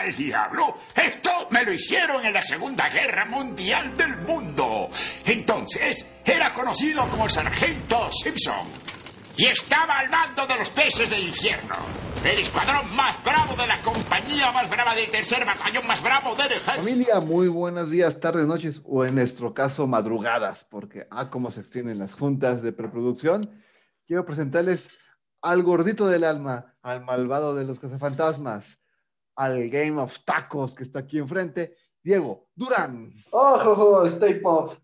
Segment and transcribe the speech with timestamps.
[0.00, 0.74] al diablo?
[0.94, 4.88] Esto me lo hicieron en la Segunda Guerra Mundial del Mundo.
[5.24, 8.68] Entonces, era conocido como el Sargento Simpson.
[9.36, 11.74] Y estaba al mando de los peces del infierno.
[12.24, 16.46] El escuadrón más bravo de la compañía más brava del tercer batallón más bravo del
[16.46, 16.76] ejército.
[16.76, 21.60] Familia, muy buenos días, tardes, noches o en nuestro caso madrugadas, porque ah, cómo se
[21.60, 23.50] extienden las juntas de preproducción.
[24.06, 24.88] Quiero presentarles
[25.40, 28.79] al gordito del alma, al malvado de los cazafantasmas,
[29.40, 33.10] al Game of Tacos que está aquí enfrente, Diego Durán.
[33.30, 34.78] ¡Oh, estoy puff!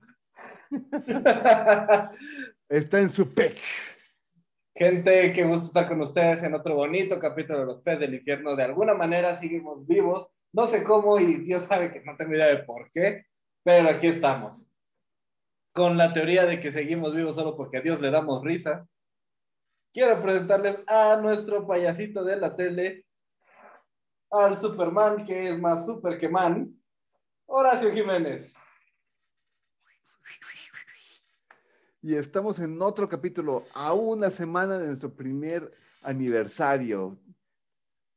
[2.66, 3.59] está en su pick.
[4.74, 8.56] Gente, qué gusto estar con ustedes en otro bonito capítulo de Los Pez del Infierno.
[8.56, 10.27] De alguna manera seguimos vivos.
[10.55, 13.27] No sé cómo y Dios sabe que no tengo idea de por qué,
[13.62, 14.66] pero aquí estamos.
[15.75, 18.86] Con la teoría de que seguimos vivos solo porque a Dios le damos risa.
[19.92, 23.05] Quiero presentarles a nuestro payasito de la tele,
[24.38, 26.74] al Superman, que es más super que man,
[27.46, 28.55] Horacio Jiménez.
[32.06, 37.19] y estamos en otro capítulo, a una semana de nuestro primer aniversario.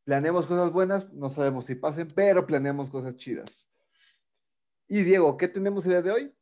[0.04, 3.68] Planeamos cosas buenas, no sabemos si pasen, pero planeamos cosas chidas.
[4.88, 6.36] Y Diego, ¿qué tenemos el día de hoy?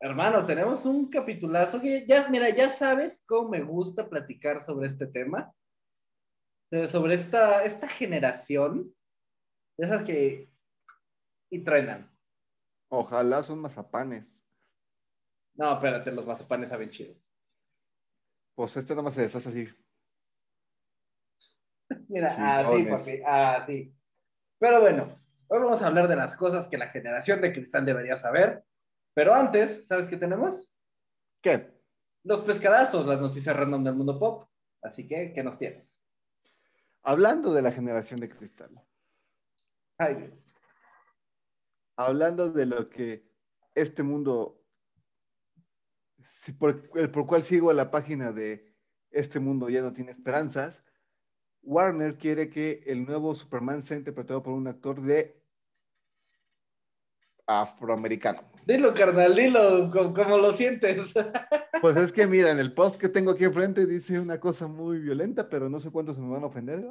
[0.00, 5.06] Hermano, tenemos un capitulazo que ya, mira, ya sabes cómo me gusta platicar sobre este
[5.06, 5.54] tema,
[6.88, 8.94] sobre esta, esta generación,
[9.76, 10.50] esas que
[11.50, 12.10] y truenan.
[12.88, 14.44] Ojalá son mazapanes.
[15.54, 17.14] No, espérate, los mazapanes saben chido.
[18.54, 19.68] Pues este nomás se deshace así.
[22.08, 23.96] Mira, así, papi, así.
[24.58, 25.18] Pero bueno,
[25.48, 28.64] hoy vamos a hablar de las cosas que la generación de cristal debería saber.
[29.14, 30.72] Pero antes, ¿sabes qué tenemos?
[31.42, 31.80] ¿Qué?
[32.24, 34.48] Los pescadazos, las noticias random del mundo pop.
[34.82, 36.02] Así que, ¿qué nos tienes?
[37.02, 38.70] Hablando de la generación de cristal.
[39.98, 40.54] Ay, Dios.
[41.96, 43.28] Hablando de lo que
[43.74, 44.60] este mundo
[46.58, 48.74] por, el por cual sigo a la página de
[49.10, 50.82] Este Mundo Ya No Tiene Esperanzas,
[51.62, 55.42] Warner quiere que el nuevo Superman sea interpretado por un actor de
[57.46, 58.44] afroamericano.
[58.64, 61.12] Dilo, carnal, dilo como, lo sientes.
[61.80, 64.98] Pues es que mira, en el post que tengo aquí enfrente dice una cosa muy
[64.98, 66.86] violenta, pero no sé cuántos se me van a ofender.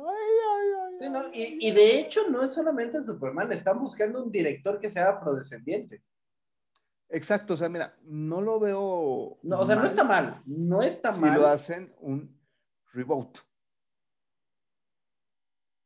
[1.34, 6.02] y, y, de hecho no es solamente Superman, están buscando un director que sea afrodescendiente.
[7.10, 9.40] Exacto, o sea, mira, no lo veo.
[9.42, 11.34] No, o sea, no está mal, no está mal.
[11.34, 12.40] Si lo hacen un
[12.94, 13.40] reboot.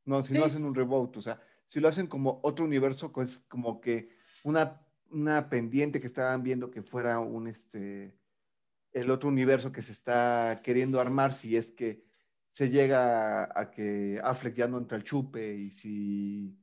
[0.05, 3.37] No, si no hacen un reboot, o sea, si lo hacen como otro universo, pues
[3.47, 4.09] como que
[4.43, 4.81] una,
[5.11, 8.13] una pendiente que estaban viendo que fuera un este
[8.93, 12.03] el otro universo que se está queriendo armar si es que
[12.49, 16.55] se llega a, a que Affleck ya no entra al chupe y si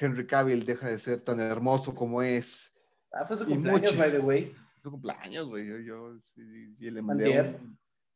[0.00, 2.74] Henry Cavill deja de ser tan hermoso como es
[3.14, 4.52] Ah, fue su cumpleaños, by the way.
[4.82, 5.66] Su cumpleaños, güey.
[5.66, 7.56] Yo, yo sí, le mandé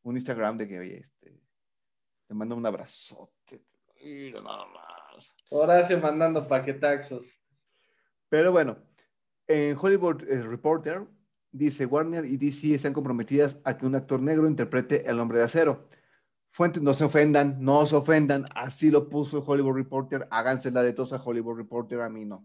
[0.02, 1.40] un, Instagram de que, oye, este,
[2.26, 3.64] te mando un abrazote.
[4.02, 5.34] Mira, nada más.
[5.50, 7.40] Horacio mandando paquetaxos.
[8.28, 8.76] Pero bueno,
[9.46, 11.06] en Hollywood eh, Reporter
[11.52, 15.44] dice Warner y DC están comprometidas a que un actor negro interprete el hombre de
[15.44, 15.88] acero.
[16.50, 20.92] Fuentes, no se ofendan, no se ofendan, así lo puso Hollywood Reporter, háganse la de
[20.92, 22.44] todos a Hollywood Reporter, a mí no.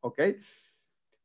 [0.00, 0.20] ¿Ok?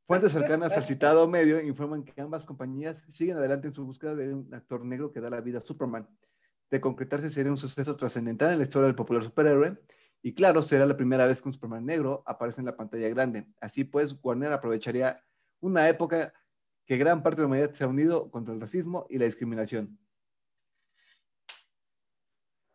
[0.05, 4.33] Fuentes cercanas al citado medio informan que ambas compañías siguen adelante en su búsqueda de
[4.33, 6.07] un actor negro que da la vida a Superman.
[6.69, 9.77] De concretarse sería un suceso trascendental en la historia del popular superhéroe.
[10.21, 13.47] Y claro, será la primera vez que un Superman negro aparece en la pantalla grande.
[13.59, 15.21] Así pues, Warner aprovecharía
[15.59, 16.33] una época
[16.87, 19.99] que gran parte de la humanidad se ha unido contra el racismo y la discriminación.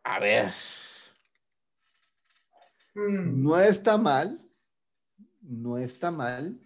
[0.03, 0.51] A ver.
[2.95, 3.43] Mm.
[3.43, 4.39] No está mal.
[5.41, 6.57] No está mal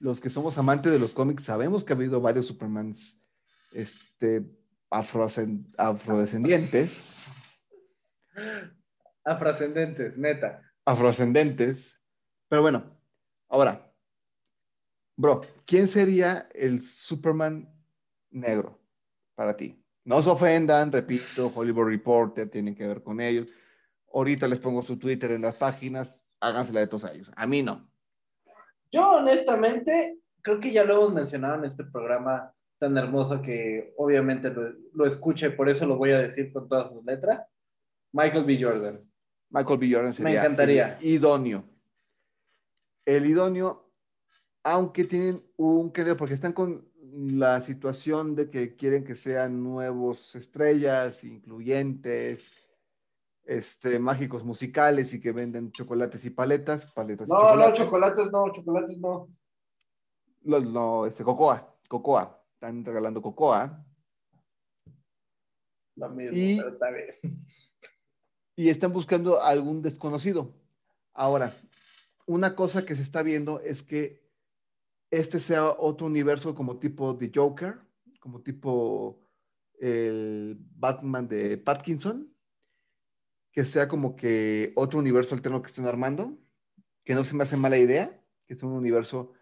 [0.00, 3.22] los que somos amantes de los cómics sabemos que ha habido varios Supermans
[3.72, 4.44] este,
[4.90, 7.26] afrodescendientes.
[9.24, 10.62] Afrodescendentes, neta.
[10.84, 12.00] Afrodescendentes.
[12.48, 12.96] Pero bueno,
[13.48, 13.87] ahora,
[15.18, 17.68] bro, ¿quién sería el Superman
[18.30, 18.78] negro
[19.34, 19.82] para ti?
[20.04, 23.48] No se ofendan, repito, Hollywood Reporter tiene que ver con ellos.
[24.14, 27.30] Ahorita les pongo su Twitter en las páginas, hágansela de todos ellos.
[27.36, 27.90] A mí no.
[28.90, 34.48] Yo honestamente creo que ya lo hemos mencionado en este programa tan hermoso que obviamente
[34.50, 37.50] lo, lo escuche, por eso lo voy a decir con todas sus letras.
[38.12, 38.56] Michael B.
[38.58, 39.04] Jordan.
[39.50, 39.92] Michael B.
[39.92, 40.96] Jordan sería Me encantaría.
[41.02, 41.64] idóneo.
[43.04, 43.87] El idóneo,
[44.72, 50.34] aunque tienen un creo, porque están con la situación de que quieren que sean nuevos
[50.36, 52.52] estrellas, incluyentes,
[53.44, 57.78] este, mágicos musicales y que venden chocolates y paletas, paletas y No, no, chocolates.
[57.78, 59.28] chocolates no, chocolates no.
[60.42, 62.44] Lo- no, este, cocoa, cocoa.
[62.54, 63.84] Están regalando cocoa.
[65.96, 67.46] Lo mismo, Y- pero está bien.
[68.54, 70.52] y están buscando algún desconocido.
[71.14, 71.56] Ahora,
[72.26, 74.27] una cosa que se está viendo es que
[75.10, 77.78] este sea otro universo como tipo The Joker,
[78.20, 79.20] como tipo
[79.78, 82.32] el Batman de Patkinson,
[83.52, 86.36] que sea como que otro universo alterno que estén armando,
[87.04, 89.32] que no se me hace mala idea, que sea un universo,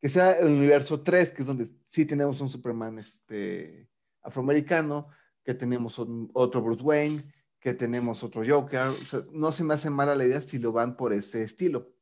[0.00, 3.88] que sea el universo 3, que es donde sí tenemos un Superman este,
[4.22, 5.08] afroamericano,
[5.44, 6.00] que tenemos
[6.32, 8.92] otro Bruce Wayne, que tenemos otro Joker.
[9.32, 11.92] No se me hace mala la idea si lo van por ese estilo.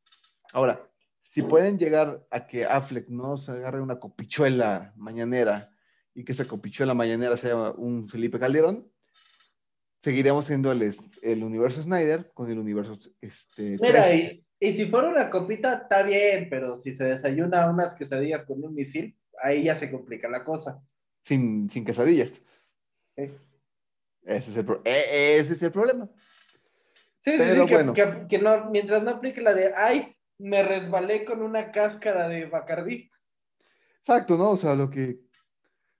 [0.52, 0.90] Ahora,
[1.34, 5.68] si pueden llegar a que Affleck no se agarre una copichuela mañanera
[6.14, 8.88] y que esa copichuela mañanera sea un Felipe Calderón,
[10.00, 14.14] seguiremos siendo el, universo Snyder con el universo este, Mira, 3.
[14.14, 18.62] y, y si fuera una copita, está bien, pero si se desayuna unas quesadillas con
[18.64, 20.80] un misil, ahí ya se complica la cosa.
[21.24, 22.32] sin, sin quesadillas.
[23.16, 23.36] ¿eh?
[24.22, 26.08] Ese es el, e- ese es el problema.
[27.18, 27.92] Sí, sí, Pero sí, que, bueno.
[27.92, 32.46] que- que no, mientras no aplique la de, ay, me resbalé con una cáscara de
[32.46, 33.10] Bacardí.
[33.98, 34.50] Exacto, ¿no?
[34.50, 35.20] O sea, lo que,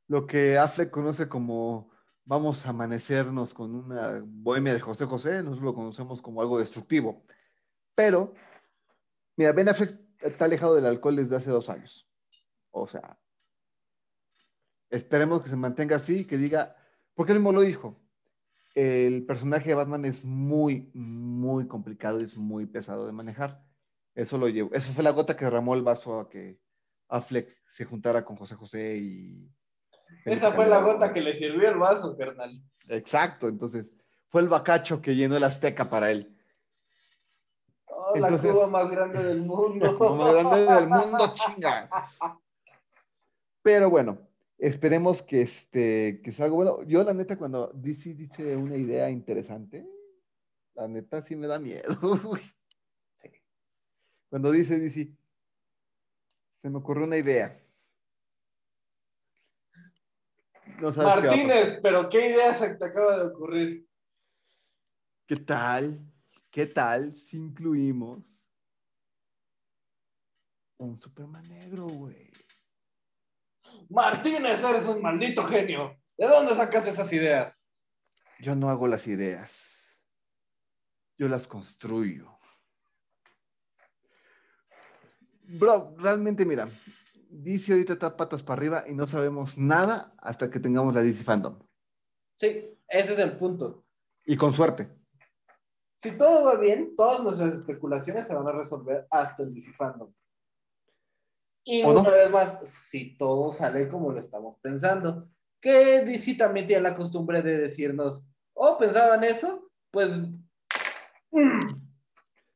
[0.09, 1.91] lo que Affleck conoce como
[2.25, 7.25] vamos a amanecernos con una bohemia de José José, nosotros lo conocemos como algo destructivo.
[7.95, 8.35] Pero,
[9.37, 12.09] mira, Ben Affleck está alejado del alcohol desde hace dos años.
[12.71, 13.19] O sea,
[14.91, 16.77] esperemos que se mantenga así, que diga,
[17.15, 18.01] porque él mismo lo dijo,
[18.75, 23.63] el personaje de Batman es muy, muy complicado y es muy pesado de manejar.
[24.15, 26.61] Eso lo llevó, eso fue la gota que derramó el vaso a que
[27.09, 29.51] Affleck se juntara con José José y...
[30.25, 32.63] Esa fue la gota que le sirvió el vaso, carnal.
[32.89, 33.93] Exacto, entonces
[34.29, 36.37] fue el bacacho que llenó el Azteca para él.
[37.87, 39.97] Oh, la cuba más grande del mundo.
[39.99, 41.89] Como más grande del mundo, chinga.
[43.63, 44.19] Pero bueno,
[44.59, 46.83] esperemos que, este, que salga bueno.
[46.83, 49.87] Yo la neta cuando DC dice una idea interesante,
[50.75, 51.83] la neta sí me da miedo.
[54.35, 55.17] Cuando dice DC,
[56.61, 57.57] se me ocurrió una idea.
[60.81, 61.29] No sabes qué.
[61.29, 63.89] Martínez, pero ¿qué idea se te acaba de ocurrir?
[65.29, 66.01] ¿Qué tal?
[66.51, 68.25] ¿Qué tal si incluimos
[70.79, 72.33] un Superman negro, güey?
[73.89, 75.97] Martínez, eres un maldito genio.
[76.19, 77.65] ¿De dónde sacas esas ideas?
[78.41, 80.03] Yo no hago las ideas.
[81.17, 82.35] Yo las construyo.
[85.47, 86.69] Bro, realmente mira,
[87.31, 91.25] DC ahorita está patas para arriba y no sabemos nada hasta que tengamos la DC
[91.25, 91.59] Fandom.
[92.37, 93.85] Sí, ese es el punto.
[94.25, 94.89] Y con suerte.
[96.01, 100.13] Si todo va bien, todas nuestras especulaciones se van a resolver hasta el DC Fandom.
[101.65, 102.01] Y ¿O no?
[102.01, 105.29] una vez más, si todo sale como lo estamos pensando,
[105.61, 108.23] que DC también tiene la costumbre de decirnos,
[108.55, 110.11] oh, pensaban eso, pues
[111.31, 111.84] mm,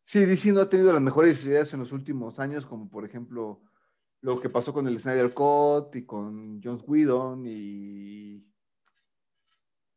[0.09, 3.61] Sí, DC no ha tenido las mejores ideas en los últimos años, como por ejemplo
[4.23, 8.43] lo que pasó con el Snyder Cut y con Joss Whedon y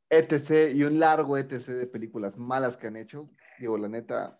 [0.10, 0.75] etc.
[0.75, 1.66] y un largo etc.
[1.68, 3.30] de películas malas que han hecho.
[3.58, 4.38] Digo, la neta,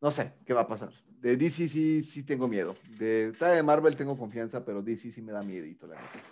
[0.00, 0.94] no sé qué va a pasar.
[1.08, 2.74] De DC sí, sí tengo miedo.
[2.98, 6.22] De, de Marvel tengo confianza, pero DC sí me da miedito, la neta.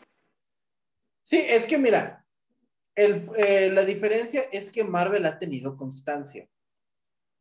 [1.22, 2.24] Sí, es que mira,
[2.96, 6.48] eh, la diferencia es que Marvel ha tenido constancia.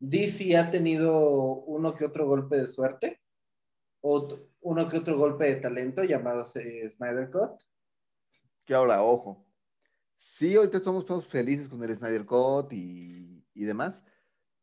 [0.01, 3.21] DC ha tenido uno que otro golpe de suerte,
[4.01, 4.27] o
[4.61, 7.61] uno que otro golpe de talento llamado eh, Snyder Cut.
[8.65, 9.45] Que ahora, ojo.
[10.17, 14.03] Sí, ahorita estamos todos felices con el Snyder Cut y, y demás,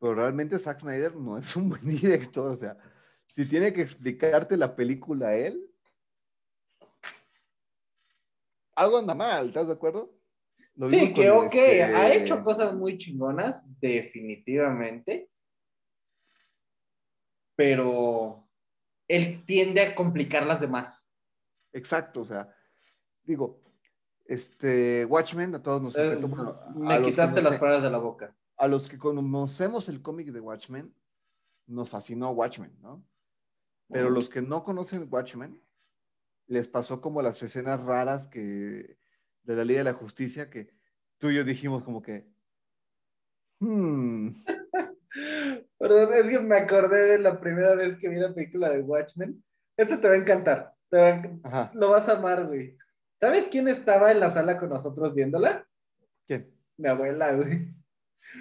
[0.00, 2.50] pero realmente Zack Snyder no es un buen director.
[2.50, 2.76] O sea,
[3.25, 5.64] si tiene que explicarte la película él,
[8.75, 10.17] algo anda mal, ¿estás de acuerdo?
[10.78, 15.28] Lo Sí, que ok, este- ha hecho cosas muy chingonas, definitivamente,
[17.56, 18.49] pero
[19.08, 21.11] él tiende a complicar las demás.
[21.73, 22.54] Exacto, o sea,
[23.25, 23.61] digo,
[24.26, 26.28] este, Watchmen, a todos nos Eh, encantó.
[26.28, 28.37] bueno, a me quitaste las sé- palabras de la boca.
[28.56, 30.94] a los que conocemos el cómic de Watchmen,
[31.66, 33.04] nos fascinó Watchmen, ¿no?
[33.88, 35.62] Pero los que no conocen Watchmen,
[36.47, 38.97] les pasó como las escenas raras que
[39.48, 40.68] de la Liga de la Justicia que
[41.18, 42.26] tú y yo dijimos como que,
[43.60, 44.28] hmm,
[45.78, 49.42] Perdón, es que me acordé de la primera vez que vi la película de Watchmen.
[49.76, 50.74] Esto te va a encantar.
[50.90, 52.76] te va a- Lo vas a amar, güey.
[53.20, 55.66] ¿Sabes quién estaba en la sala con nosotros viéndola?
[56.26, 56.52] ¿quién?
[56.76, 57.74] Mi abuela, güey.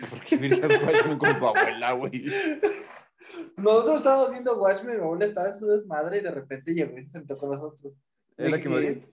[0.09, 2.11] ¿Por qué miras Watchmen con tu abuela, güey?
[3.57, 7.01] Nosotros estábamos viendo Watchmen, mi abuela estaba en su desmadre y de repente llegó y
[7.01, 7.93] se sentó con nosotros.
[8.35, 9.07] ¿Es la que me?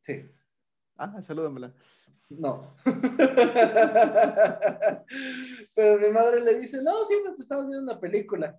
[0.00, 0.28] Sí.
[0.98, 1.72] Ah, salúdamela.
[2.28, 2.74] No.
[5.74, 8.58] Pero mi madre le dice, no, sí, no te estamos viendo una película.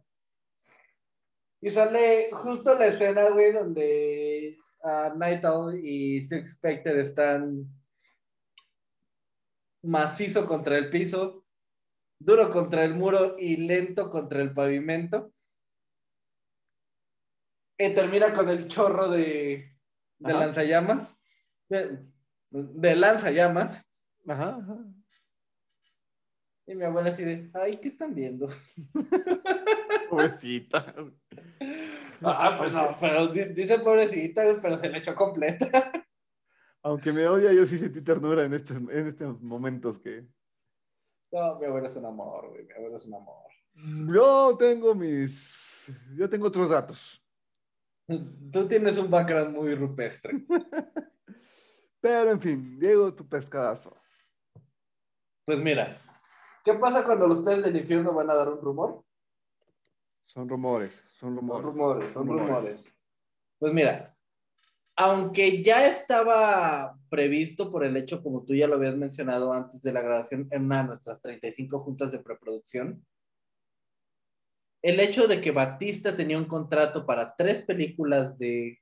[1.59, 7.67] Y sale justo la escena, güey, donde ah, Night Owl y Six Spectre están
[9.83, 11.45] macizo contra el piso,
[12.19, 15.33] duro contra el muro y lento contra el pavimento.
[17.79, 19.77] Y termina con el chorro de,
[20.19, 21.15] de lanzallamas.
[22.49, 23.85] De, lanzallamas.
[24.27, 24.85] Ajá, ajá.
[26.65, 28.47] Y mi abuela así de, ay, ¿qué están viendo?
[30.09, 30.93] Pobrecita.
[32.21, 35.91] Ah, pues no, pero di- dice pobrecita, pero se le echó completa.
[36.81, 40.27] Aunque me odia, yo sí sentí ternura en estos, en estos momentos que...
[41.31, 43.51] No, mi abuela es un amor, güey, mi abuela es un amor.
[44.13, 46.07] Yo tengo mis...
[46.15, 47.23] Yo tengo otros datos.
[48.51, 50.45] Tú tienes un background muy rupestre.
[52.07, 53.93] Pero, en fin, Diego, tu pescadazo.
[55.45, 55.99] Pues mira,
[56.63, 59.03] ¿qué pasa cuando los peces del infierno van a dar un rumor?
[60.25, 61.65] Son rumores, son Son rumores.
[61.65, 62.47] rumores, son Rumores.
[62.47, 62.95] rumores.
[63.59, 64.15] Pues mira,
[64.95, 69.91] aunque ya estaba previsto por el hecho, como tú ya lo habías mencionado antes de
[69.91, 73.05] la grabación, en una de nuestras 35 juntas de preproducción,
[74.81, 78.79] el hecho de que Batista tenía un contrato para tres películas de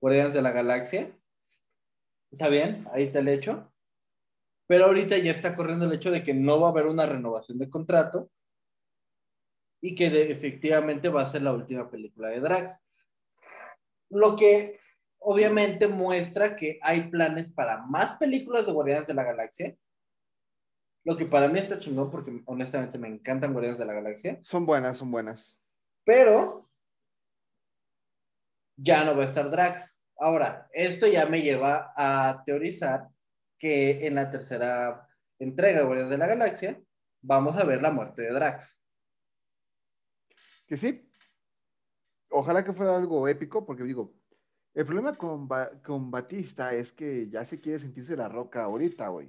[0.00, 1.16] Guardianes de la Galaxia,
[2.30, 3.72] está bien, ahí está el hecho,
[4.66, 7.58] pero ahorita ya está corriendo el hecho de que no va a haber una renovación
[7.58, 8.30] de contrato
[9.80, 12.82] y que de- efectivamente va a ser la última película de Drax.
[14.10, 14.80] Lo que
[15.18, 19.76] obviamente muestra que hay planes para más películas de Guardianes de la Galaxia.
[21.04, 24.40] Lo que para mí está chingón porque honestamente me encantan Guardianes de la Galaxia.
[24.42, 25.60] Son buenas, son buenas.
[26.04, 26.68] Pero
[28.76, 29.95] ya no va a estar Drax.
[30.18, 33.08] Ahora, esto ya me lleva a teorizar
[33.58, 35.06] que en la tercera
[35.38, 36.80] entrega de Guardianes de la Galaxia
[37.22, 38.82] vamos a ver la muerte de Drax.
[40.66, 41.08] Que sí.
[42.30, 44.14] Ojalá que fuera algo épico, porque digo,
[44.74, 49.08] el problema con, Ba- con Batista es que ya se quiere sentirse la roca ahorita,
[49.08, 49.28] güey.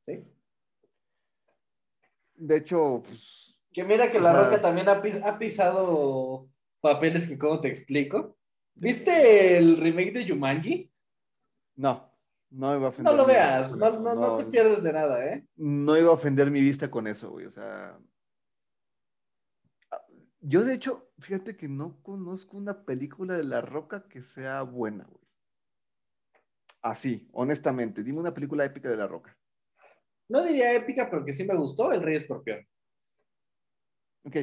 [0.00, 0.24] ¿Sí?
[2.34, 6.48] De hecho, pues, Que mira que La sea- Roca también ha, pis- ha pisado
[6.80, 8.36] papeles que, ¿cómo te explico?
[8.74, 10.90] ¿Viste el remake de Jumanji?
[11.76, 12.10] no,
[12.50, 13.12] no iba a ofender.
[13.12, 15.46] No lo veas, no, no, no te pierdes de nada, ¿eh?
[15.56, 17.46] No iba a ofender mi vista con eso, güey.
[17.46, 17.98] O sea,
[19.90, 20.04] ah,
[20.40, 25.04] yo de hecho, fíjate que no conozco una película de La Roca que sea buena,
[25.04, 25.24] güey.
[26.82, 29.36] Así, honestamente, dime una película épica de La Roca.
[30.28, 32.66] No diría épica, pero que sí me gustó, El Rey Escorpión.
[34.24, 34.36] Ok.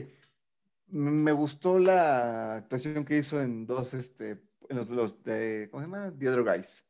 [0.91, 5.87] Me gustó la actuación que hizo en dos, este, en los, los de, ¿cómo se
[5.89, 6.13] llama?
[6.17, 6.85] The Other Guys.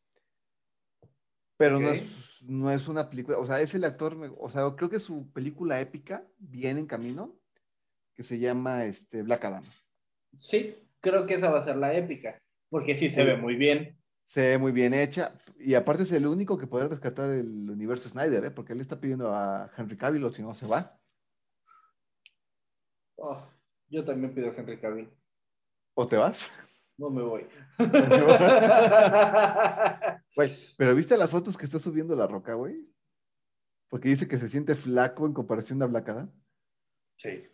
[1.58, 1.94] Pero no, Ok.
[1.96, 5.32] es, no es una película, o sea, es el actor, o sea, creo que su
[5.32, 7.38] película épica viene en camino,
[8.16, 9.64] que se llama, este, Black Adam.
[10.40, 13.28] Sí, creo que esa va a ser la épica, porque sí se Sí.
[13.28, 14.00] ve muy bien.
[14.24, 18.10] Se ve muy bien hecha, y aparte es el único que puede rescatar el universo
[18.10, 18.52] Snyder, ¿eh?
[18.52, 21.00] Porque él está pidiendo a Henry Cavill, o si no se va.
[23.18, 23.51] Oh,
[23.92, 25.10] yo también pido a Henry Cavill.
[25.94, 26.50] ¿O te vas?
[26.98, 27.46] No me voy.
[30.34, 32.88] Güey, pero ¿viste las fotos que está subiendo La Roca, güey?
[33.90, 36.32] Porque dice que se siente flaco en comparación a Black Adam.
[37.16, 37.48] sí.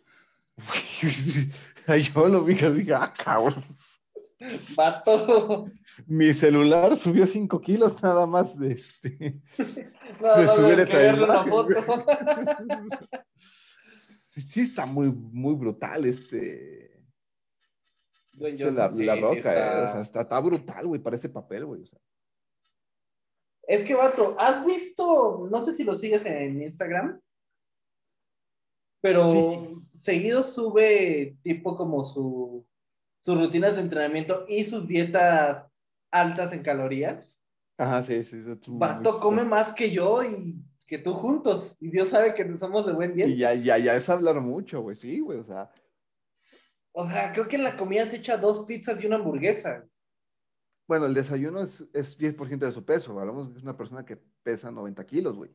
[2.14, 3.64] Yo lo vi y dije, ah, cabrón.
[4.76, 5.66] Vato.
[6.06, 9.40] Mi celular subió 5 kilos nada más de este.
[10.20, 12.06] Nada de subir una imagen, foto.
[14.38, 17.02] Sí, sí está muy, muy brutal este.
[18.32, 20.86] Dwayne ese la, Johnson, la sí, sí roca, está- eh, o sea, está, está brutal,
[20.86, 21.82] güey, para ese papel, güey.
[21.82, 21.98] o sea.
[23.66, 25.48] Es que, vato, ¿has visto?
[25.50, 27.20] No sé si lo sigues en Instagram,
[29.00, 29.88] pero Sí.
[29.98, 32.66] seguido sube tipo como su,
[33.20, 35.66] sus rutinas de entrenamiento y sus dietas
[36.10, 37.38] altas en calorías.
[37.76, 38.42] Ajá, sí, sí.
[38.42, 40.56] sí, Vato come más que yo y
[40.88, 41.76] que tú juntos.
[41.78, 43.36] Y Dios sabe que somos de buen Y bien.
[43.36, 45.70] ya, ya, ya es hablar mucho, güey, sí, güey, o sea.
[46.92, 49.86] O sea, creo que en la comida se echa dos pizzas y una hamburguesa.
[50.88, 53.16] Bueno, el desayuno es, es 10% de su peso.
[53.20, 55.54] Hablamos de una persona que pesa 90 kilos, güey.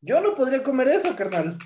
[0.00, 1.58] Yo no podría comer eso, carnal.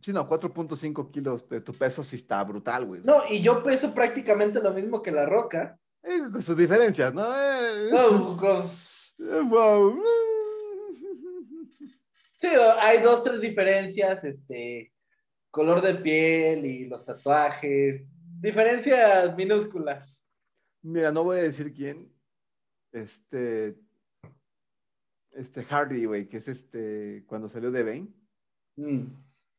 [0.00, 3.00] Sí, no, 4.5 kilos de tu peso sí está brutal, güey.
[3.02, 5.78] No, y yo peso prácticamente lo mismo que la roca.
[6.02, 7.24] Eh, sus diferencias, ¿no?
[7.34, 8.36] Eh, No,
[9.48, 10.02] wow.
[12.34, 12.48] Sí,
[12.80, 14.92] hay dos, tres diferencias, este,
[15.50, 18.08] color de piel y los tatuajes,
[18.40, 20.26] diferencias minúsculas.
[20.82, 22.12] Mira, no voy a decir quién.
[22.90, 23.76] Este,
[25.30, 28.08] este Hardy, güey, que es este, cuando salió de Bane.
[28.76, 29.06] Mm.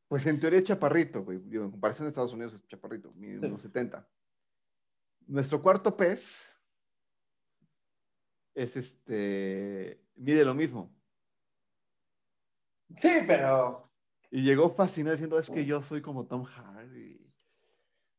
[0.10, 1.39] Pues en teoría es chaparrito, güey.
[1.39, 3.46] Digo, en comparación a Estados Unidos es chaparrito, mide Sí.
[3.46, 4.08] unos 70.
[5.27, 6.52] Nuestro cuarto pez
[8.55, 10.93] es este, mide lo mismo.
[12.95, 13.89] Sí, pero
[14.29, 17.19] Y llegó fascinado diciendo, es que yo soy como Tom Hardy.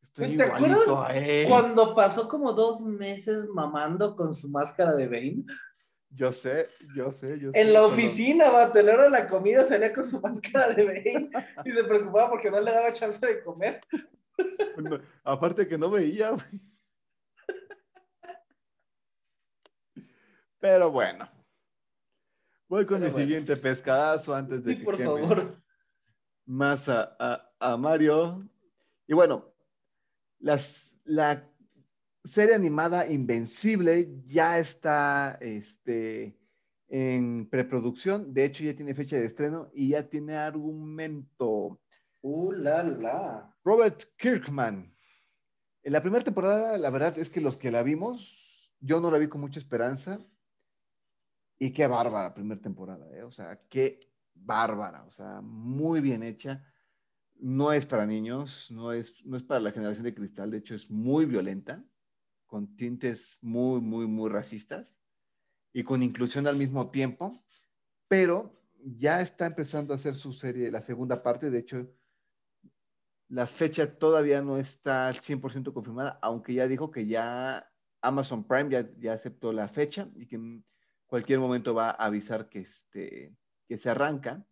[0.02, 1.48] Estoy ¿Te acuerdas a él.
[1.48, 5.44] cuando pasó como dos meses mamando con su máscara de Bane,
[6.10, 7.60] Yo sé, yo sé, yo sé.
[7.60, 10.84] en la oficina, vato, en la hora de la comida salía con su máscara de
[10.84, 11.30] Bane
[11.64, 13.80] y se preocupaba porque no le daba chance de comer.
[15.24, 16.60] Aparte que no veía, güey.
[20.64, 21.28] Pero bueno.
[22.70, 23.26] Voy con Pero mi bueno.
[23.26, 25.62] siguiente pescadazo antes de Sí, que por queme favor.
[26.46, 28.48] más a, a- a Mario.
[29.06, 29.52] Y bueno,
[30.38, 31.46] las, la
[32.24, 36.40] serie animada Invencible ya está este,
[36.88, 38.32] en preproducción.
[38.32, 41.78] De hecho, ya tiene fecha de estreno y ya tiene argumento.
[42.22, 43.54] Uh, la, la.
[43.62, 44.96] Robert Kirkman.
[45.82, 49.18] En la primera temporada, la verdad es que los que la vimos, yo no la
[49.18, 50.18] vi con mucha esperanza.
[51.58, 53.22] Y qué bárbara primera temporada, ¿eh?
[53.22, 54.00] O sea, qué
[54.34, 56.64] bárbara, o sea, muy bien hecha.
[57.36, 60.74] No es para niños, no es, no es para la generación de cristal, de hecho
[60.74, 61.84] es muy violenta,
[62.46, 65.00] con tintes muy, muy, muy racistas
[65.72, 67.44] y con inclusión al mismo tiempo,
[68.06, 71.90] pero ya está empezando a hacer su serie, la segunda parte, de hecho,
[73.28, 77.68] la fecha todavía no está al 100% confirmada, aunque ya dijo que ya
[78.00, 80.38] Amazon Prime ya, ya aceptó la fecha y que
[81.06, 83.36] cualquier momento va a avisar que, este,
[83.68, 84.46] que se arranca.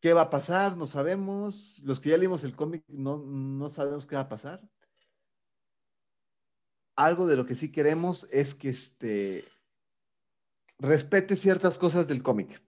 [0.00, 0.76] ¿Qué va a pasar?
[0.76, 1.80] No sabemos.
[1.84, 4.60] Los que ya leímos el cómic no, no sabemos qué va a pasar.
[6.96, 9.44] Algo de lo que sí queremos es que este,
[10.78, 12.60] respete ciertas cosas del cómic.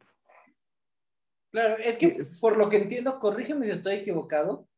[1.51, 4.69] Claro, es que Sí, es- por lo que entiendo, corrígeme si estoy equivocado,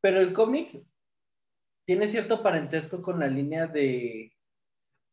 [0.00, 0.84] pero el cómic
[1.84, 4.31] tiene cierto parentesco con la línea de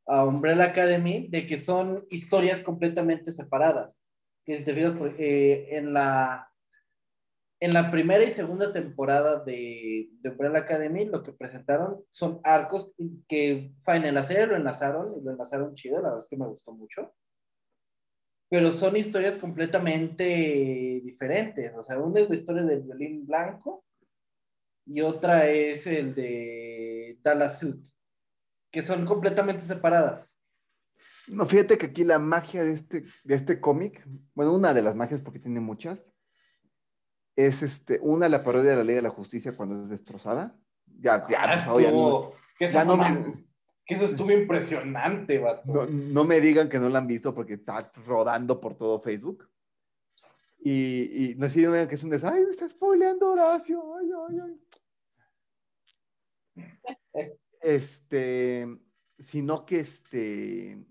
[0.10, 4.04] a Umbrella Academy, de que son historias completamente separadas.
[4.46, 6.52] Que si te fijas, por- eh, en, la,
[7.62, 12.94] en la primera y segunda temporada de, de Umbrella Academy, lo que presentaron son arcos
[13.28, 16.38] que fine, en la serie lo enlazaron y lo enlazaron chido, la verdad es que
[16.38, 17.14] me gustó mucho
[18.52, 20.24] pero son historias completamente
[21.04, 21.72] diferentes.
[21.76, 23.86] O sea, una es la historia del violín blanco
[24.88, 27.86] y otra es el de Dallas Suit,
[28.72, 30.36] que son completamente separadas.
[31.28, 34.04] No, fíjate que aquí la magia de este, de este cómic,
[34.34, 36.04] bueno, una de las magias, porque tiene muchas,
[37.36, 40.58] es este, una, la parodia de la ley de la justicia cuando es destrozada.
[41.00, 43.46] Ya, ya, Ah, ya no, estuvo- que, eso ya no me-
[43.86, 45.72] que eso estuvo impresionante, vato.
[45.72, 49.48] no, no me digan que no la han visto porque está rodando por todo Facebook.
[50.62, 52.24] Y, y no sé si me digan que es un des...
[52.24, 53.82] Ay, me está spoileando Horacio.
[53.98, 54.40] Ay, ay,
[57.16, 57.32] ay.
[57.62, 58.68] Este,
[59.18, 60.86] sino que, este,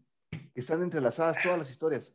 [0.54, 2.14] están entrelazadas todas las historias.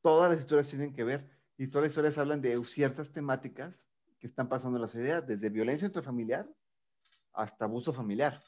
[0.00, 3.86] Todas las historias tienen que ver y todas las historias hablan de ciertas temáticas
[4.18, 6.48] que están pasando en la sociedad, desde violencia intrafamiliar
[7.32, 8.40] hasta abuso familiar.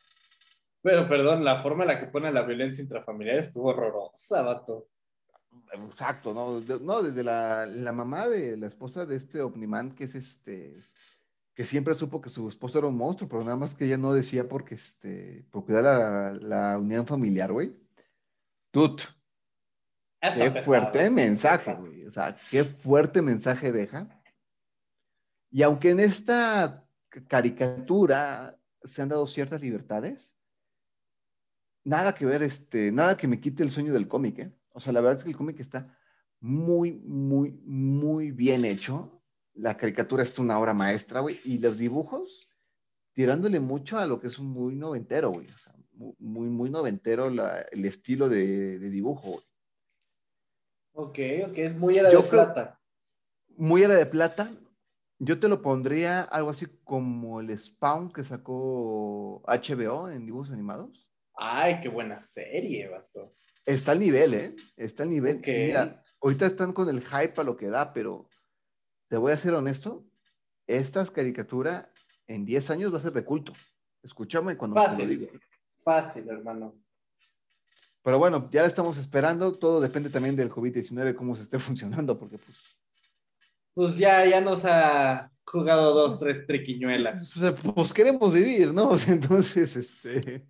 [0.83, 4.89] Pero perdón, la forma en la que pone la violencia intrafamiliar estuvo horrorosa, vato.
[5.73, 6.61] Exacto, ¿no?
[6.61, 10.81] De- no, desde la, la mamá de la esposa de este Omniman, que es este,
[11.55, 14.13] que siempre supo que su esposo era un monstruo, pero nada más que ella no
[14.15, 17.77] decía porque, este, por cuidar la, la unión familiar, güey.
[18.71, 19.03] Tut,
[20.21, 20.65] Está qué pesado.
[20.65, 22.07] fuerte mensaje, güey.
[22.07, 24.09] O sea, qué fuerte mensaje deja.
[25.51, 30.39] Y aunque en esta ca- caricatura se han dado ciertas libertades,
[31.85, 34.53] nada que ver, este, nada que me quite el sueño del cómic, ¿eh?
[34.73, 35.95] O sea, la verdad es que el cómic está
[36.41, 39.22] muy, muy, muy bien hecho.
[39.55, 41.41] La caricatura es una obra maestra, güey.
[41.45, 42.49] Y los dibujos,
[43.13, 45.49] tirándole mucho a lo que es muy noventero, güey.
[45.49, 49.45] O sea, mu- muy, muy noventero la- el estilo de, de dibujo, güey.
[50.95, 51.19] Ok,
[51.51, 52.81] ok, es muy era Yo de plata.
[53.57, 54.51] Muy era de plata.
[55.19, 61.09] Yo te lo pondría algo así como el Spawn que sacó HBO en dibujos animados.
[61.37, 63.35] Ay, qué buena serie, vato.
[63.65, 64.57] Está al nivel, ¿eh?
[64.77, 65.37] Está al nivel.
[65.47, 68.29] Y mira, ahorita están con el hype a lo que da, pero
[69.13, 70.07] te voy a ser honesto,
[70.67, 71.93] esta caricatura
[72.27, 73.53] en 10 años va a ser de culto.
[74.03, 75.09] Escúchame cuando te lo Fácil.
[75.11, 75.27] digo.
[75.83, 76.75] Fácil, hermano.
[78.01, 79.53] Pero bueno, ya la estamos esperando.
[79.53, 82.57] Todo depende también del COVID-19, cómo se esté funcionando, porque pues...
[83.75, 87.35] Pues ya, ya nos ha jugado dos, tres triquiñuelas.
[87.39, 88.93] Pues, pues queremos vivir, ¿no?
[89.09, 90.47] Entonces, este...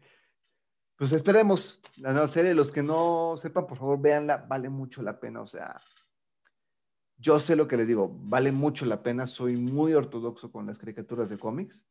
[0.94, 2.54] Pues esperemos la nueva serie.
[2.54, 4.36] Los que no sepan, por favor, véanla.
[4.36, 5.40] Vale mucho la pena.
[5.40, 5.80] O sea,
[7.16, 8.10] yo sé lo que les digo.
[8.22, 9.26] Vale mucho la pena.
[9.26, 11.86] Soy muy ortodoxo con las caricaturas de cómics.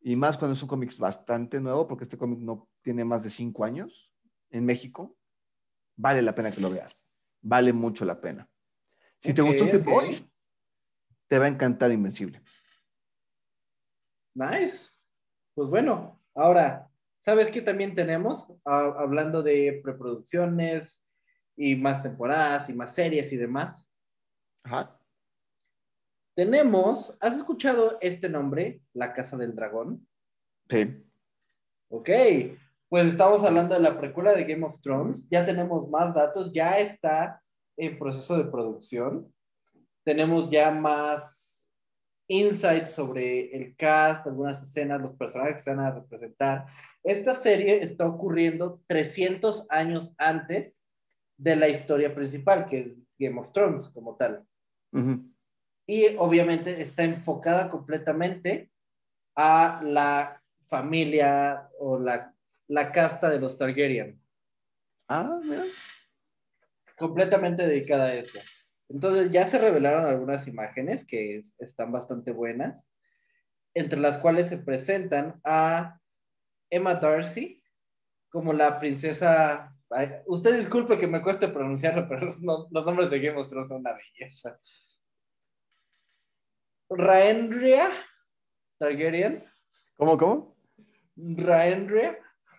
[0.00, 3.30] Y más cuando es un cómic bastante nuevo, porque este cómic no tiene más de
[3.30, 4.12] cinco años
[4.50, 5.16] en México.
[5.96, 7.04] Vale la pena que lo veas.
[7.40, 8.48] Vale mucho la pena.
[9.18, 9.84] Si te gustó The ok.
[9.84, 10.24] Boys,
[11.26, 12.40] te va a encantar Invencible.
[14.34, 14.90] Nice.
[15.54, 16.88] Pues bueno, ahora,
[17.20, 18.46] ¿sabes qué también tenemos?
[18.64, 21.04] Ah, hablando de preproducciones
[21.56, 23.87] y más temporadas y más series y demás.
[24.62, 24.98] Ajá.
[26.34, 28.80] Tenemos, ¿has escuchado este nombre?
[28.92, 30.06] La Casa del Dragón.
[30.70, 31.04] Sí.
[31.88, 32.10] Ok,
[32.88, 35.28] pues estamos hablando de la precuela de Game of Thrones.
[35.30, 37.42] Ya tenemos más datos, ya está
[37.76, 39.32] en proceso de producción.
[40.04, 41.68] Tenemos ya más
[42.28, 46.66] insights sobre el cast, algunas escenas, los personajes que se van a representar.
[47.02, 50.86] Esta serie está ocurriendo 300 años antes
[51.36, 54.46] de la historia principal, que es Game of Thrones como tal.
[54.92, 55.22] Ujú.
[55.86, 58.70] Y obviamente está enfocada completamente
[59.34, 62.34] a la familia o la,
[62.68, 64.20] la casta de los Targaryen.
[65.08, 65.62] Ah, mira.
[66.96, 68.38] Completamente dedicada a eso.
[68.88, 72.90] Entonces ya se revelaron algunas imágenes que es- están bastante buenas,
[73.74, 76.00] entre las cuales se presentan a
[76.70, 77.62] Emma Darcy
[78.30, 79.74] como la princesa.
[79.90, 83.48] Ay, usted disculpe que me cueste pronunciarlo, pero los, no- los nombres de Game of
[83.48, 84.58] Thrones son una belleza.
[86.90, 87.90] Rhaenyra
[88.78, 89.44] Targaryen.
[89.96, 90.56] ¿Cómo, cómo?
[91.16, 92.18] Rhaenyra.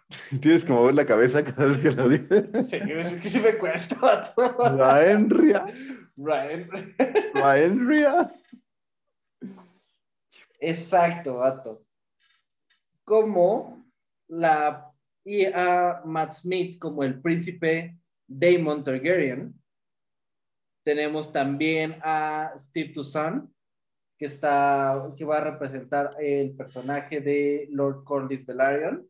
[0.41, 2.45] Tienes que mover la cabeza cada vez que lo dices.
[2.69, 3.95] Sí, es que sí me cuento.
[4.01, 4.55] vato.
[4.77, 5.65] Raenria.
[6.17, 6.85] Rhaenyra.
[7.33, 8.29] Raenria.
[10.59, 11.85] Exacto, vato.
[13.05, 13.85] Como
[14.27, 14.88] la
[15.23, 19.53] y a Matt Smith como el príncipe Daemon Targaryen.
[20.83, 23.49] Tenemos también a Steve Toussaint,
[24.17, 29.09] que está que va a representar el personaje de Lord Corlys Velaryon,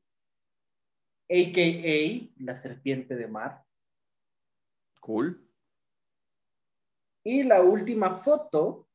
[1.29, 2.43] a.k.a.
[2.43, 3.63] la serpiente de mar.
[4.99, 5.45] Cool.
[7.23, 8.87] Y la última foto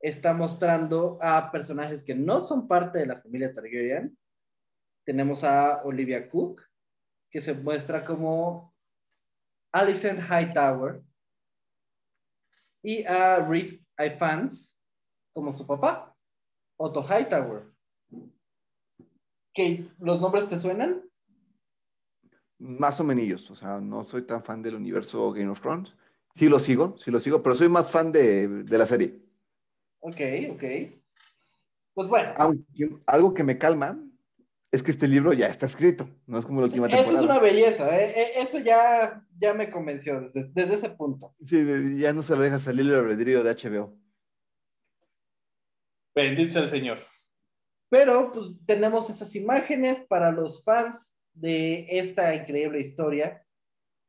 [0.00, 4.16] está mostrando a personajes que no son parte de la familia Targaryen.
[5.04, 6.62] Tenemos a Olivia Cook,
[7.30, 8.74] que se muestra como
[9.72, 11.02] Alicent Hightower,
[12.82, 14.78] y a Rhys Ifans
[15.32, 16.14] como su papá,
[16.76, 17.72] Otto Hightower.
[19.52, 21.02] ¿Que los nombres te suenan?
[22.58, 23.50] Más o menos.
[23.50, 25.94] O sea, no soy tan fan del universo Game of Thrones.
[26.34, 29.20] Sí lo sigo, sí lo sigo, pero soy más fan de, de la serie.
[30.00, 30.20] Ok,
[30.52, 30.64] ok.
[31.94, 34.03] Pues bueno, Aunque algo que me calma
[34.74, 36.08] es que este libro ya está escrito.
[36.26, 37.24] No es como la última Eso es temporada.
[37.32, 38.14] una belleza, ¿eh?
[38.16, 41.34] E- Eso ya, ya me convenció desde, desde ese punto.
[41.46, 43.96] Sí, de- ya no se lo deja salir el albedrío de HBO.
[46.14, 46.98] Bendito sea el Señor.
[47.90, 53.44] Pero pues tenemos esas imágenes para los fans de esta increíble historia,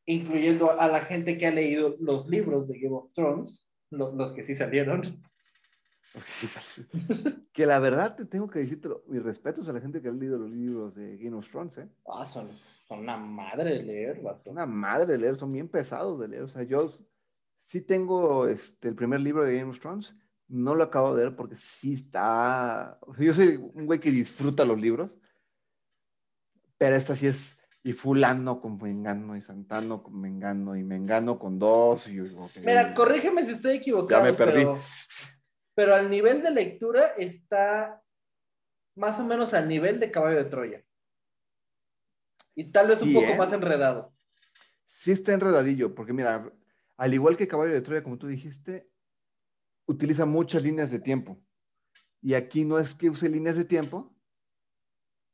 [0.07, 4.33] incluyendo a la gente que ha leído los libros de Game of Thrones, lo- los
[4.33, 5.01] que sí salieron.
[7.53, 10.37] que la verdad te tengo que decirte mis respetos a la gente que ha leído
[10.37, 11.89] los libros de Game of Thrones, ¿eh?
[12.07, 14.51] Ah, son, son una madre de leer, vato.
[14.51, 16.43] Una madre de leer, son bien pesados de leer.
[16.43, 16.93] O sea, yo
[17.59, 20.15] sí tengo este, el primer libro de Game of Thrones,
[20.47, 22.99] no lo acabo de leer porque sí está.
[23.17, 25.19] yo soy un güey que disfruta los libros,
[26.77, 27.59] pero esta sí es.
[27.83, 32.07] Y Fulano con Mengano, y Santano con Mengano, y Mengano con dos.
[32.07, 32.57] Y yo digo, ok.
[32.65, 34.25] Mira, corrígeme si estoy equivocado.
[34.25, 34.61] Ya me perdí.
[34.61, 34.79] Pero,
[35.75, 38.01] pero al nivel de lectura está
[38.95, 40.85] más o menos al nivel de Caballo de Troya.
[42.55, 43.37] Y tal vez un poco ¿eh?
[43.37, 44.13] más enredado.
[44.85, 46.51] Sí está enredadillo, porque mira,
[46.95, 48.89] al igual que Caballo de Troya, como tú dijiste,
[49.85, 51.43] utiliza muchas líneas de tiempo.
[52.21, 54.15] Y aquí no es que use líneas de tiempo,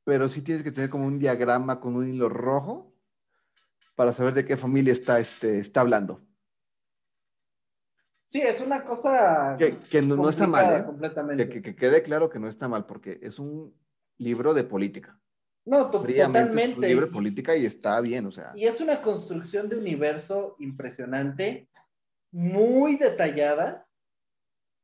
[0.03, 2.93] pero sí tienes que tener como un diagrama con un hilo rojo
[3.95, 6.25] para saber de qué familia está, este, está hablando.
[8.31, 9.57] Sí, es una cosa.
[9.59, 10.85] Que, que no, no está mal, ¿eh?
[10.85, 11.49] Completamente.
[11.49, 13.75] Que, que- que quede claro que no está mal, porque es un
[14.17, 15.19] libro de política.
[15.65, 16.87] no, to- Fríamente es un totalmente.
[16.87, 18.51] libro de política y está bien, o sea.
[18.55, 21.67] Y es una construcción de universo impresionante,
[22.31, 23.85] muy detallada,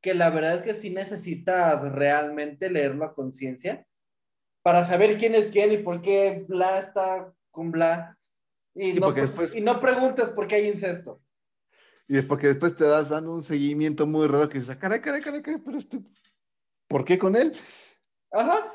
[0.02, 3.86] que la verdad es que sí necesitas realmente leerlo a conciencia
[4.62, 8.18] para saber quién es quién y por qué bla está con bla.
[8.74, 11.22] Y, Sí, no, después- y no preguntes por qué hay incesto.
[12.08, 15.00] Y es porque después te das dando un seguimiento muy raro que dices, "Ah, caray,
[15.00, 16.00] caray, caray, caray, pero este,
[16.88, 17.52] ¿por qué con él?
[18.32, 18.72] Ajá.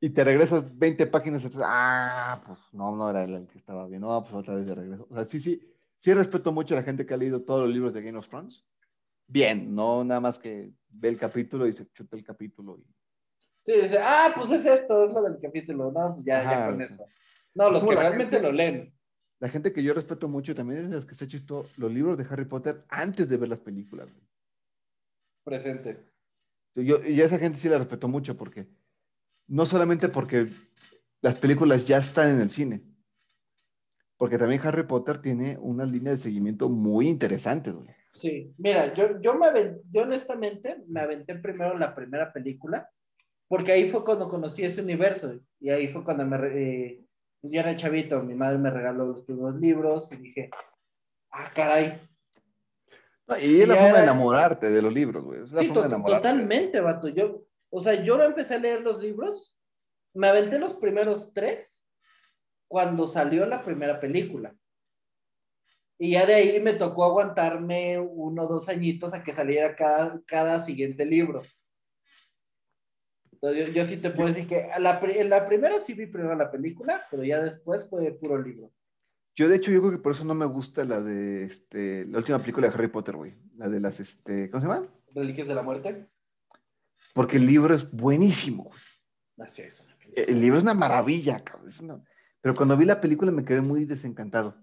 [0.00, 3.86] Y te regresas 20 páginas atrás, ah, pues no, no era él el que estaba
[3.88, 5.06] bien, no, pues otra vez de regreso.
[5.10, 5.60] O sea, sí, sí,
[5.98, 8.28] sí respeto mucho a la gente que ha leído todos los libros de Game of
[8.28, 8.64] Thrones.
[9.26, 12.78] Bien, no nada más que ve el capítulo y se chuta el capítulo.
[12.78, 12.86] Y...
[13.60, 15.90] Sí, dice, ah, pues es esto, es lo del capítulo.
[15.90, 16.84] No, pues ya, ya con sí.
[16.84, 17.04] eso.
[17.54, 18.94] No, los que realmente gente- lo leen.
[19.40, 21.66] La gente que yo respeto mucho también es de las que se ha hecho esto-
[21.78, 24.12] los libros de Harry Potter antes de ver las películas.
[24.12, 24.26] güey.
[25.44, 26.04] Presente.
[26.74, 28.68] Yo, y a esa gente sí la respeto mucho porque
[29.48, 30.48] no solamente porque
[31.22, 32.82] las películas ya están en el cine,
[34.16, 37.88] porque también Harry Potter tiene una línea de seguimiento muy interesante, güey.
[38.08, 42.88] Sí, mira, yo, yo, me yo honestamente me aventé primero la primera película,
[43.48, 47.07] porque ahí fue cuando conocí ese universo, y ahí fue cuando me, re-
[47.42, 50.50] eh, yo era chavito, mi madre me regaló los primeros libros, y dije,
[51.30, 52.00] ah, caray,
[53.26, 55.42] No, y es la forma de enamorarte de los libros, güey.
[55.42, 58.82] Es la sí, forma de totalmente, vato, yo, o sea, yo no empecé a leer
[58.82, 59.58] los libros,
[60.14, 61.84] me aventé los primeros tres
[62.68, 64.54] cuando salió la primera película.
[65.98, 70.20] Y ya de ahí me tocó aguantarme uno o dos añitos a que saliera cada,
[70.26, 71.42] cada siguiente libro.
[73.40, 76.34] Entonces, yo, yo sí te puedo decir que la, en la primera sí vi primero
[76.34, 78.72] la película, pero ya después fue puro libro.
[79.36, 82.18] Yo, de hecho, yo creo que por eso no me gusta la de este, la
[82.18, 83.34] última película de Harry Potter, güey.
[83.56, 84.82] La de las, este, ¿cómo se llama?
[85.14, 86.08] Reliquias de la muerte.
[87.14, 88.80] Porque el libro es buenísimo, güey.
[89.48, 89.84] Así es.
[90.16, 91.70] El libro es una maravilla, cabrón.
[91.80, 92.02] una-
[92.40, 94.56] Pero cuando vi la película me quedé muy desencantado.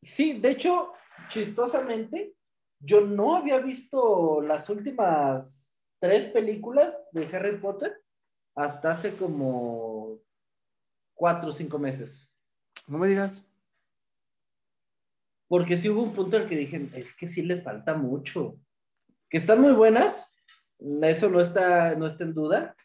[0.00, 0.92] Sí, de hecho,
[1.28, 2.34] chistosamente,
[2.80, 5.73] yo no había visto las últimas
[6.04, 7.98] tres películas de Harry Potter
[8.54, 10.20] hasta hace como
[11.14, 12.28] cuatro o cinco meses.
[12.86, 13.42] No me digas.
[15.48, 18.60] Porque sí hubo un punto en el que dije, es que sí les falta mucho.
[19.30, 20.30] Que están muy buenas,
[20.78, 22.76] eso no está, no está en duda,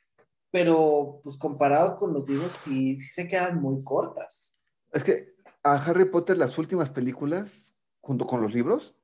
[0.50, 4.58] pero pues comparado con los libros sí, sí se quedan muy cortas.
[4.94, 8.96] Es que a Harry Potter las últimas películas, junto con los libros,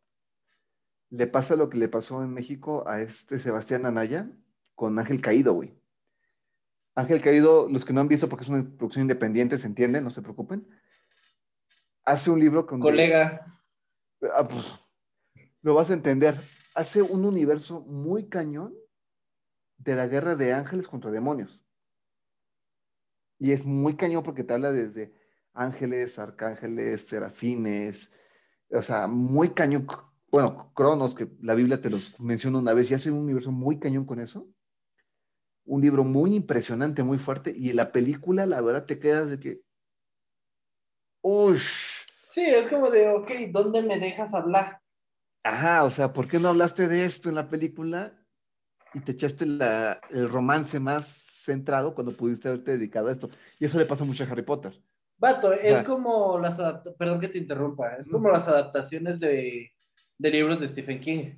[1.15, 4.30] le pasa lo que le pasó en México a este Sebastián Anaya
[4.75, 5.73] con Ángel Caído, güey.
[6.95, 10.12] Ángel Caído, los que no han visto porque es una producción independiente, se entiende, no
[10.12, 10.67] se preocupen.
[12.04, 12.80] Hace un libro con...
[12.80, 13.45] Colega,
[14.34, 14.65] Ah, pues,
[15.62, 16.39] lo vas a entender.
[16.73, 18.73] Hace un universo muy cañón
[19.78, 21.62] de la guerra de ángeles contra demonios.
[23.39, 25.13] Y es muy cañón porque te habla desde
[25.54, 28.13] ángeles, arcángeles, serafines,
[28.69, 29.88] o sea, muy cañón.
[30.36, 33.80] Bueno, Cronos, que la Biblia te los menciona una vez, y hace un universo muy
[33.80, 34.50] cañón con eso.
[35.63, 39.39] Un libro muy impresionante, muy fuerte, y en la película, la verdad, te quedas de
[39.39, 39.62] que.
[41.21, 41.60] ¡Uy!
[42.26, 44.82] sí, es como de, ok, ¿dónde me dejas hablar?
[45.41, 48.21] Ajá, o sea, ¿por qué no hablaste de esto en la película
[48.93, 51.08] y te echaste la- el romance más
[51.45, 53.30] centrado cuando pudiste haberte dedicado a esto?
[53.58, 54.78] Y eso le pasa mucho a Harry Potter.
[55.17, 59.71] Vato, es como las adaptaciones, perdón que te interrumpa, es como las adaptaciones de,
[60.17, 61.38] de libros de Stephen King.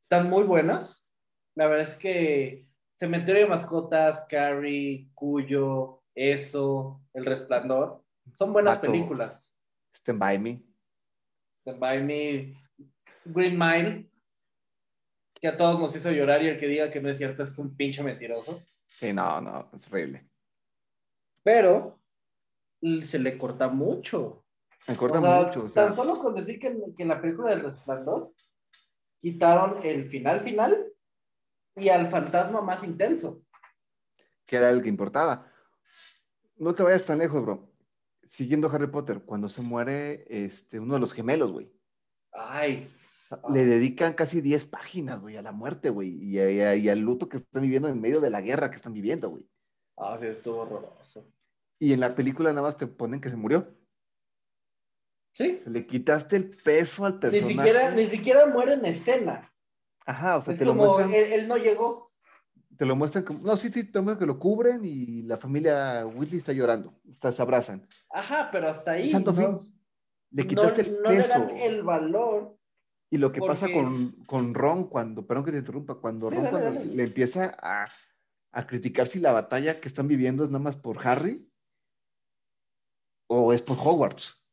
[0.00, 1.06] Están muy buenas.
[1.54, 8.04] La verdad es que Cementerio de Mascotas, Carrie, Cuyo, Eso, El Resplandor,
[8.36, 9.52] son buenas películas.
[9.94, 10.62] Stand by me.
[11.60, 12.54] Stand By Me,
[13.24, 14.10] Green Mile,
[15.34, 17.58] que a todos nos hizo llorar y el que diga que no es cierto es
[17.58, 18.62] un pinche mentiroso.
[18.86, 20.28] Sí, no, no, es horrible.
[21.42, 22.00] Pero
[23.02, 24.45] se le corta mucho.
[24.88, 25.64] Me corta O sea, mucho.
[25.64, 28.32] O sea, Tan solo con decir que, en- que en la película del Resplandor
[29.18, 30.86] quitaron el final final
[31.74, 33.42] y al fantasma más intenso.
[34.46, 35.50] que era el que importaba.
[36.56, 37.68] No te vayas tan lejos, bro.
[38.28, 41.72] Siguiendo Harry Potter, cuando se muere este, uno de los gemelos, güey.
[42.32, 42.88] Ay,
[43.52, 47.28] Le dedican casi 10 páginas, güey, a la muerte, güey, y, a- y al luto
[47.28, 49.44] que están viviendo en medio de la guerra que están viviendo, güey.
[49.98, 51.26] ah, sí, estuvo horroroso.
[51.80, 53.74] Y en la película nada más te ponen que se murió.
[55.36, 57.52] Sí, le quitaste el peso al ni personaje.
[57.54, 59.52] siquiera, ni siquiera muere en escena.
[60.06, 62.14] Ajá, o sea, es te lo, como, muestran, él, él no llegó.
[62.78, 63.40] te lo muestran como...
[63.40, 67.32] No, sí, sí, te muestran que lo cubren y la familia Weasley está llorando, está,
[67.32, 67.86] se abrazan.
[68.08, 69.10] Ajá, pero hasta ahí.
[69.10, 69.82] Santo no, fin.
[70.30, 71.38] Le quitaste no, el no le peso.
[71.38, 72.58] dan el valor.
[73.10, 76.44] Y lo que pasa con, con Ron cuando, perdón que te interrumpa, cuando Sí, Ron
[76.44, 76.94] dale, cuando dale.
[76.94, 77.88] le empieza a,
[78.52, 81.46] a criticar si la batalla que están viviendo es nada más por Harry
[83.28, 84.45] o es por Hogwarts.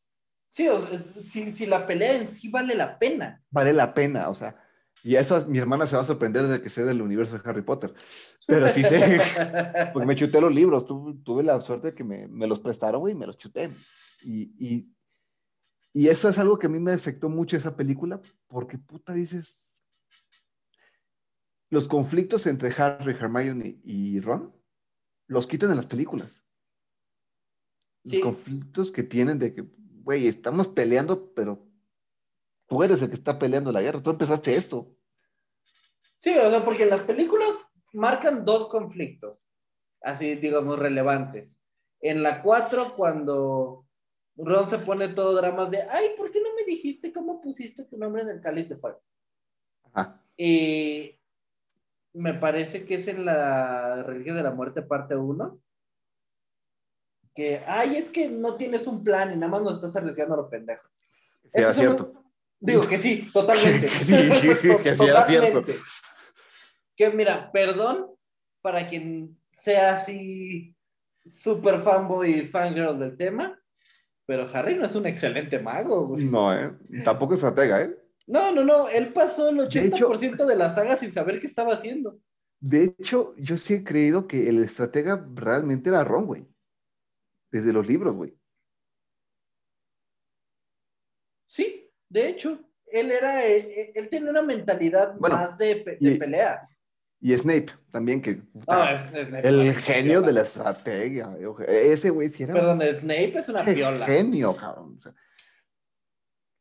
[0.53, 3.43] Sí, o sea, es- si, si la pelea en sí vale la pena.
[3.49, 4.55] Vale la pena, o sea,
[5.03, 7.63] Y eso mi hermana se va a sorprender de que sé del universo de Harry
[7.63, 7.91] Potter.
[8.45, 9.19] Pero sí sé,
[9.93, 10.85] porque me chuté los libros.
[10.85, 13.71] Tu- tuve la suerte de que me, me los prestaron, güey, y me los chuté.
[14.21, 14.95] Y, y,
[15.91, 19.81] y eso es algo que a mí me afectó mucho esa película, porque puta dices,
[21.71, 24.55] los conflictos entre Harry, Hermione y Ron
[25.27, 26.45] los quitan en las películas.
[28.03, 28.21] Los Sí.
[28.21, 29.65] conflictos que tienen de que,
[30.03, 31.65] güey, estamos peleando, pero
[32.67, 34.95] tú eres el que está peleando la guerra, tú empezaste esto.
[36.15, 37.49] Sí, o sea, porque en las películas
[37.93, 39.39] marcan dos conflictos,
[40.01, 41.57] así digamos relevantes.
[41.99, 43.85] En la 4, cuando
[44.35, 47.97] Ron se pone todo dramas de, ay, ¿por qué no me dijiste cómo pusiste tu
[47.97, 49.01] nombre en el cáliz de fuego?
[49.83, 50.21] Ajá.
[50.35, 51.19] Y
[52.13, 55.59] me parece que es en la religión de la muerte parte 1.
[57.35, 60.37] Que, ay, es que no tienes un plan y nada más nos estás arriesgando a
[60.37, 60.87] lo pendejo.
[61.43, 62.13] Sí, Eso cierto.
[62.59, 63.87] Digo que sí, totalmente.
[64.03, 64.13] Sí,
[64.83, 65.63] que sí era cierto.
[66.95, 68.07] Que mira, perdón
[68.61, 70.75] para quien sea así
[71.25, 73.59] super fanboy y fangirl del tema,
[74.25, 76.07] pero Harry no es un excelente mago.
[76.07, 76.25] güey.
[76.25, 76.71] No, ¿eh?
[77.03, 77.97] Tampoco estratega, ¿eh?
[78.27, 81.47] No, no, no, él pasó el De hecho- 80% de la saga sin saber qué
[81.47, 82.19] estaba haciendo.
[82.61, 86.45] De hecho, yo sí he creído que el estratega realmente era Ron, güey.
[87.53, 88.35] Desde los libros, güey.
[91.45, 96.11] Sí, de hecho, él era, eh, él, tenía una mentalidad Bueno, más de, pe- de
[96.13, 96.67] y- pelea.
[97.21, 101.29] Y Snape también, que No, es- es- el genio de la estrategia.
[101.67, 104.05] Ese güey sí era Perdón, Snape es una un piola.
[104.07, 104.95] genio, cabrón.
[104.97, 105.13] O sea,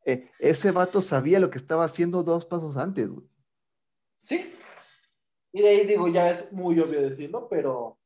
[0.05, 3.27] eh, ese vato sabía lo que estaba haciendo dos pasos antes, güey.
[4.15, 4.53] Sí.
[5.51, 7.99] Y de ahí digo, ya es muy obvio decirlo, pero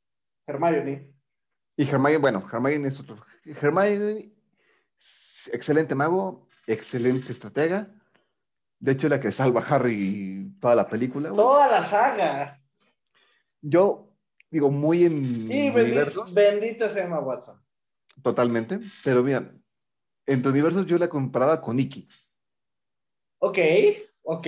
[0.48, 1.17] Hermione.
[1.78, 3.18] Y Hermione, bueno, Hermione es otro.
[3.46, 4.34] Hermione,
[5.54, 7.88] excelente mago, excelente estratega.
[8.80, 11.30] De hecho, es la que salva a Harry toda la película.
[11.30, 11.38] güey.
[11.38, 12.62] Toda la saga.
[13.62, 14.14] Yo
[14.50, 17.62] digo, muy en Y bendita sea Emma Watson.
[18.24, 18.80] totalmente.
[19.04, 19.52] Pero mira,
[20.26, 22.08] en tu universo yo la comparaba con Nikki.
[23.40, 23.58] Ok,
[24.24, 24.48] ok.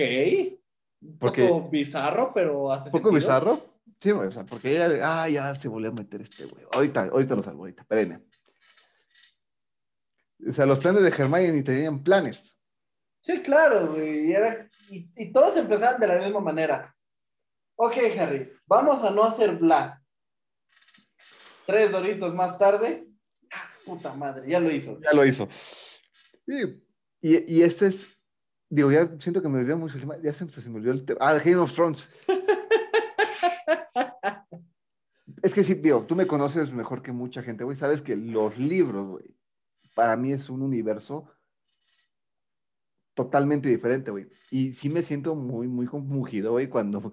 [1.02, 3.12] Un Porque- poco bizarro, pero hace poco sentido.
[3.12, 3.69] bizarro.
[4.00, 6.64] Sí, o sea, porque ella, ah, ya se volvió a meter este güey.
[6.72, 8.22] Ahorita, ahorita lo salvo, ahorita, espérenme.
[10.48, 12.56] O sea, los planes de Hermione tenían planes.
[13.20, 14.28] Sí, claro, güey.
[14.28, 16.96] Y, era- y, y todos empezaban de la misma manera.
[17.76, 20.02] Ok, Harry, vamos a no hacer bla.
[21.66, 23.06] Tres doritos más tarde.
[23.52, 24.98] ah, puta madre, ya lo hizo.
[25.00, 25.48] Ya lo hizo.
[26.46, 26.82] Sí,
[27.20, 28.18] Y, y este es,
[28.70, 31.04] digo, ya siento que me olvidó mucho el tema, ya se, se me olvidó el
[31.04, 31.18] tema.
[31.22, 32.08] Ah, Game of Thrones.
[35.42, 37.76] es que sí, tú me conoces mejor que mucha gente, güey.
[37.76, 39.36] Sabes que los libros, güey,
[39.94, 41.30] para mí es un universo
[43.14, 44.28] totalmente diferente, güey.
[44.50, 47.12] Y sí me siento muy, muy compungido, güey, cuando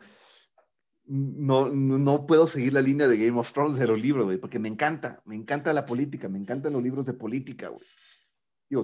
[1.06, 4.60] no, no, puedo seguir la línea de Game of Thrones de los libros, güey, porque
[4.60, 7.86] me encanta, me encanta la política, me encantan los libros de política, güey.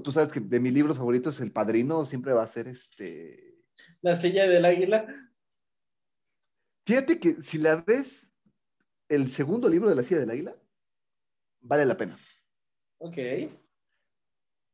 [0.02, 3.58] Tú sabes que de mis libros favoritos, El Padrino siempre va a ser este.
[4.02, 5.06] La silla del águila.
[6.86, 8.34] Fíjate que si la ves,
[9.08, 10.56] el segundo libro de La Silla del Águila,
[11.62, 12.18] vale la pena.
[13.00, 13.18] Ok.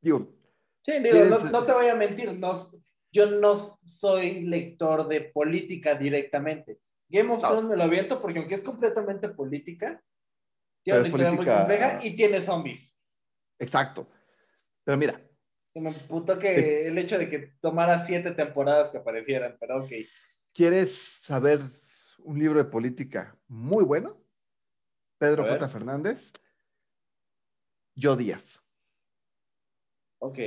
[0.02, 0.36] Digo,
[0.82, 2.72] Sí, digo, no, ¿Quieres- no te voy a mentir, no,
[3.12, 6.80] yo no soy lector de política directamente.
[7.10, 7.50] Game of No.
[7.50, 10.02] Thrones me lo aviento porque aunque es completamente política,
[10.84, 12.96] tiene una historia muy compleja y tiene zombies.
[13.60, 14.10] exacto.
[14.86, 15.22] Pero mira,
[15.74, 19.92] Se me putó que el hecho de que tomara siete temporadas que aparecieran, pero ok.
[20.54, 21.62] ¿quieres saber
[22.24, 24.18] un libro de política muy bueno?
[25.18, 25.46] Pedro.
[25.46, 25.68] J.
[25.68, 26.32] Fernández,
[27.96, 28.62] Yo Díaz.
[30.20, 30.40] Ok.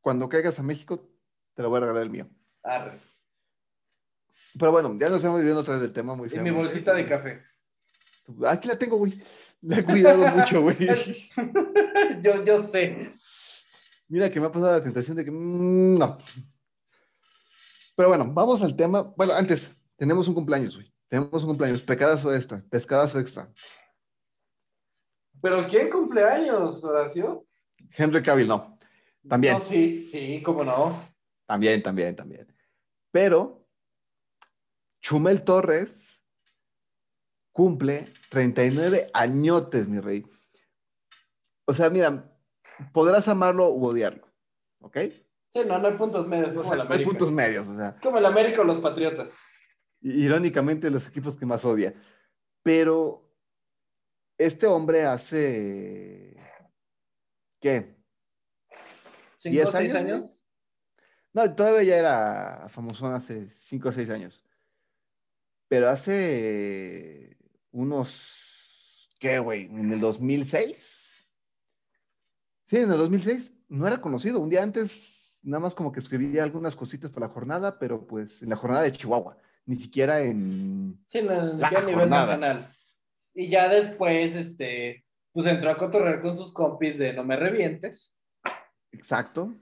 [0.00, 1.08] Cuando caigas a México,
[1.54, 2.28] te lo voy a regalar el mío.
[2.62, 3.00] Arre.
[4.58, 7.06] Pero bueno, ya nos estamos viendo otra vez del tema muy Y mi bolsita de
[7.06, 7.42] café.
[8.46, 9.20] Aquí la tengo, güey.
[9.62, 10.76] La he cuidado mucho, güey.
[12.22, 13.12] yo, yo sé.
[14.08, 16.18] Mira que me ha pasado la tentación de que mm, no.
[17.96, 19.02] Pero bueno, vamos al tema.
[19.02, 20.92] Bueno, antes, tenemos un cumpleaños, güey.
[21.08, 21.82] Tenemos un cumpleaños.
[21.82, 22.62] Pecadazo extra.
[22.70, 23.50] Pescadazo extra.
[25.40, 27.46] ¿Pero quién cumpleaños, Horacio?
[27.96, 28.78] Henry Cavill, no.
[29.28, 31.02] También, No, sí, sí, cómo no.
[31.46, 32.46] también, también, también.
[33.10, 33.66] Pero
[35.00, 36.22] Chumel Torres
[37.52, 40.24] cumple 39 añotes, mi rey.
[41.64, 42.30] O sea, mira,
[42.92, 44.28] podrás amarlo u odiarlo,
[44.80, 44.98] ¿ok?
[45.48, 46.52] Sí, no, no hay puntos medios.
[46.52, 47.88] Es O sea, no hay puntos medios, o sea.
[47.90, 49.36] Es como el América o los Patriotas.
[50.06, 51.94] Irónicamente los equipos que más odia.
[52.62, 53.28] Pero
[54.38, 56.36] este hombre hace,
[57.60, 57.96] ¿qué?
[59.36, 60.42] ¿Cinco o ¿Diez seis años?
[61.32, 64.42] No, todavía ya era famosón hace 5 o 6 años.
[65.68, 67.36] Pero hace
[67.72, 69.66] unos, ¿qué, güey?
[69.66, 71.28] ¿En el 2006?
[72.64, 74.40] Sí, en el 2006 no era conocido.
[74.40, 78.42] Un día antes, nada más como que escribía algunas cositas para la jornada, pero pues
[78.42, 79.36] en la jornada de Chihuahua,
[79.66, 80.98] ni siquiera en...
[81.06, 82.72] Sí, a nivel nacional.
[83.34, 88.16] Y ya después, este, pues entró a cotorrear con sus compis de No Me Revientes.
[88.92, 89.54] Exacto.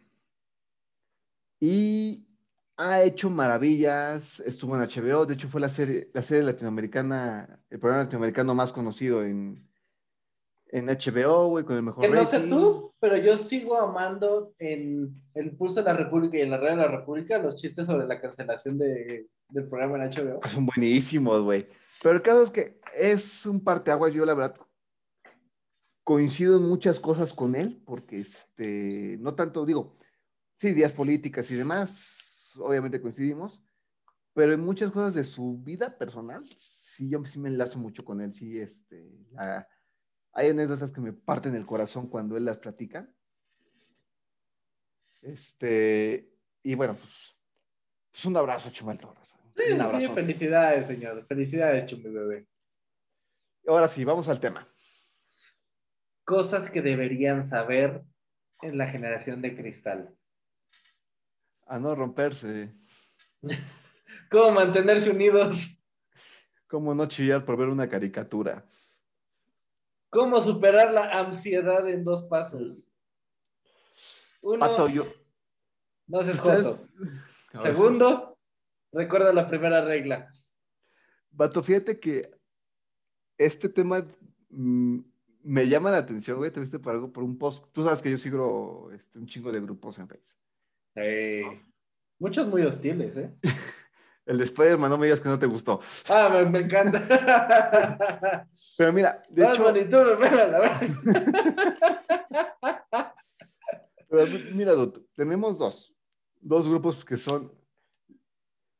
[1.58, 2.28] Y
[2.76, 7.80] ha hecho maravillas, estuvo en HBO, de hecho fue la serie, la serie latinoamericana, el
[7.80, 9.66] programa latinoamericano más conocido en,
[10.76, 12.50] en HBO, güey, con el mejor Que no sé rating.
[12.50, 16.70] tú, pero yo sigo amando en El Pulso de la República y en la Red
[16.70, 20.40] de la República los chistes sobre la cancelación de, del programa en HBO.
[20.48, 21.68] Son buenísimos, güey.
[22.02, 24.56] Pero el caso es que es un parteaguas, yo la verdad
[26.02, 29.96] coincido en muchas cosas con él, porque este, no tanto, digo,
[30.58, 33.62] sí, ideas políticas y demás, obviamente coincidimos,
[34.34, 38.20] pero en muchas cosas de su vida personal, sí, yo sí me enlazo mucho con
[38.20, 39.66] él, sí, este, la-
[40.34, 43.08] hay anécdotas que me parten el corazón cuando él las platica.
[45.22, 46.30] Este,
[46.62, 47.38] y bueno, pues,
[48.10, 49.28] pues un abrazo, Chumel Torres.
[49.56, 50.12] Sí, Un sí, abrazo.
[50.12, 51.24] felicidades, señor.
[51.26, 52.48] Felicidades, Chumi Bebé.
[53.66, 54.68] Ahora sí, vamos al tema.
[56.24, 58.02] Cosas que deberían saber
[58.60, 60.14] en la generación de cristal.
[61.66, 62.74] A no romperse.
[64.30, 65.78] ¿Cómo mantenerse unidos?
[66.66, 68.66] ¿Cómo no chillar por ver una caricatura?
[70.14, 72.88] ¿Cómo superar la ansiedad en dos pasos?
[74.42, 75.04] Uno, Pato, yo.
[76.06, 76.88] no seas ¿Ustedes- joto.
[77.60, 78.38] Segundo,
[78.92, 80.30] recuerda la primera regla.
[81.30, 82.30] Vato, fíjate que
[83.36, 84.06] este tema
[84.50, 84.98] mm,
[85.42, 86.52] me llama la atención, güey.
[86.52, 87.66] Te viste por algo, por un post.
[87.72, 90.40] Tú sabes que yo sigo este, un chingo de grupos en Facebook.
[90.94, 91.42] Eh,
[92.20, 93.34] muchos muy hostiles, ¿eh?
[94.26, 95.80] El de Spider-Man, no me digas que no te gustó.
[96.08, 98.46] Ah, me, me encanta.
[98.78, 100.80] Pero mira, de hecho, Batman y tú, me la verdad.
[104.08, 105.94] pero mira, Dude, tenemos dos.
[106.40, 107.52] Dos grupos que son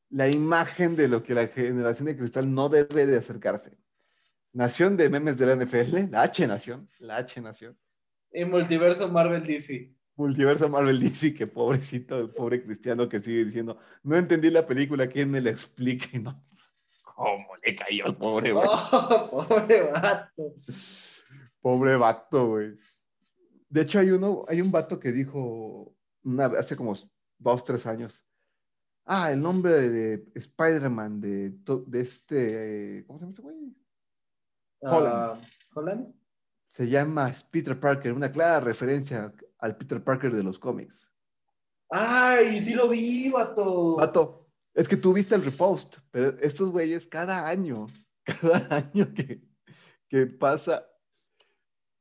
[0.09, 3.77] la imagen de lo que la generación de cristal no debe de acercarse.
[4.53, 7.77] Nación de memes de la NFL, la H Nación, la H Nación.
[8.31, 9.94] Y multiverso Marvel DC.
[10.15, 15.07] Multiverso Marvel DC, que pobrecito, el pobre cristiano que sigue diciendo, no entendí la película,
[15.07, 16.19] ¿quién me la explique?
[16.19, 16.43] No.
[17.03, 18.67] ¿Cómo le cayó al pobre, güey?
[18.67, 20.53] Oh, pobre vato.
[21.61, 22.75] Pobre vato, güey.
[23.69, 26.93] De hecho, hay uno, hay un vato que dijo una, hace como
[27.37, 28.27] dos, tres años.
[29.05, 31.51] Ah, el nombre de Spider-Man de,
[31.87, 33.75] de este, ¿cómo se llama este güey?
[34.79, 35.15] Holland.
[35.15, 35.39] Ah,
[35.73, 36.13] Holland.
[36.69, 39.33] Se llama Peter Parker, una clara referencia
[39.65, 41.11] al Peter Parker de los cómics.
[41.89, 43.95] Ay, sí lo vi, vato.
[43.95, 47.87] Vato, es que tú viste el repost, pero estos güeyes cada año,
[48.23, 49.41] cada año que,
[50.07, 50.85] que pasa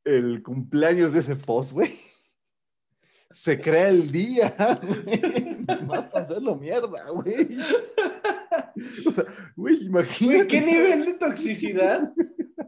[0.04, 1.98] el cumpleaños de ese post, güey,
[3.30, 7.58] se crea el día, güey, más para hacerlo mierda, güey.
[9.06, 9.24] O sea,
[9.56, 10.36] güey, imagínate.
[10.36, 12.12] Güey, ¿qué nivel de toxicidad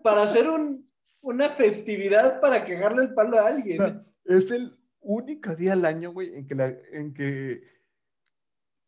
[0.03, 0.91] para hacer un,
[1.21, 4.03] una festividad para cagarle el palo a alguien?
[4.25, 4.77] Es el
[5.07, 7.63] único día al año, güey, en que, la, en que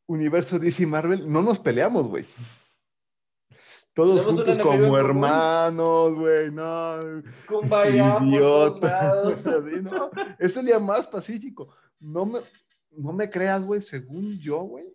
[0.07, 2.27] Universo DC y Marvel no nos peleamos, güey.
[3.95, 7.23] Todos juntos como hermanos, güey, no.
[7.49, 8.87] Kumbaya por todos idiota.
[8.87, 9.39] lados.
[9.83, 11.75] No, es el día más pacífico.
[11.99, 12.39] No me,
[12.91, 14.87] no me creas, güey, según yo, güey,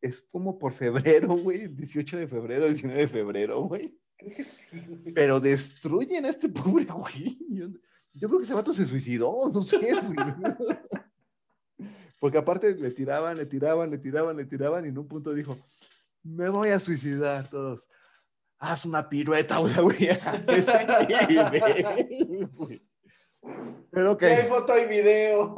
[0.00, 3.98] es como por febrero, güey, el 18 de febrero, 19 de febrero, güey.
[5.14, 7.38] Pero destruyen a este pobre güey.
[8.14, 10.16] Yo, creo que ese vato se suicidó, no sé, güey.
[12.20, 15.58] Porque aparte le tiraban, le tiraban, le tiraban, le tiraban y en un punto dijo,
[16.22, 17.86] me voy a suicidar todos.
[18.58, 19.76] Haz una pirueta, güey,
[22.56, 22.82] güey.
[23.90, 25.54] Pero ok, Sí hay foto y video.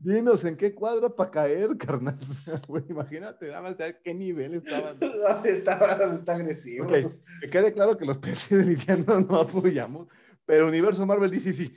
[0.00, 2.18] Dinos en qué cuadro para caer, carnal.
[2.28, 4.98] O sea, güey, imagínate, nada más a qué nivel estaban.
[5.00, 6.86] No, sí, está, está agresivo.
[6.86, 10.08] Ok, que quede claro que los peces del infierno no apoyamos,
[10.44, 11.74] pero Universo Marvel dice sí.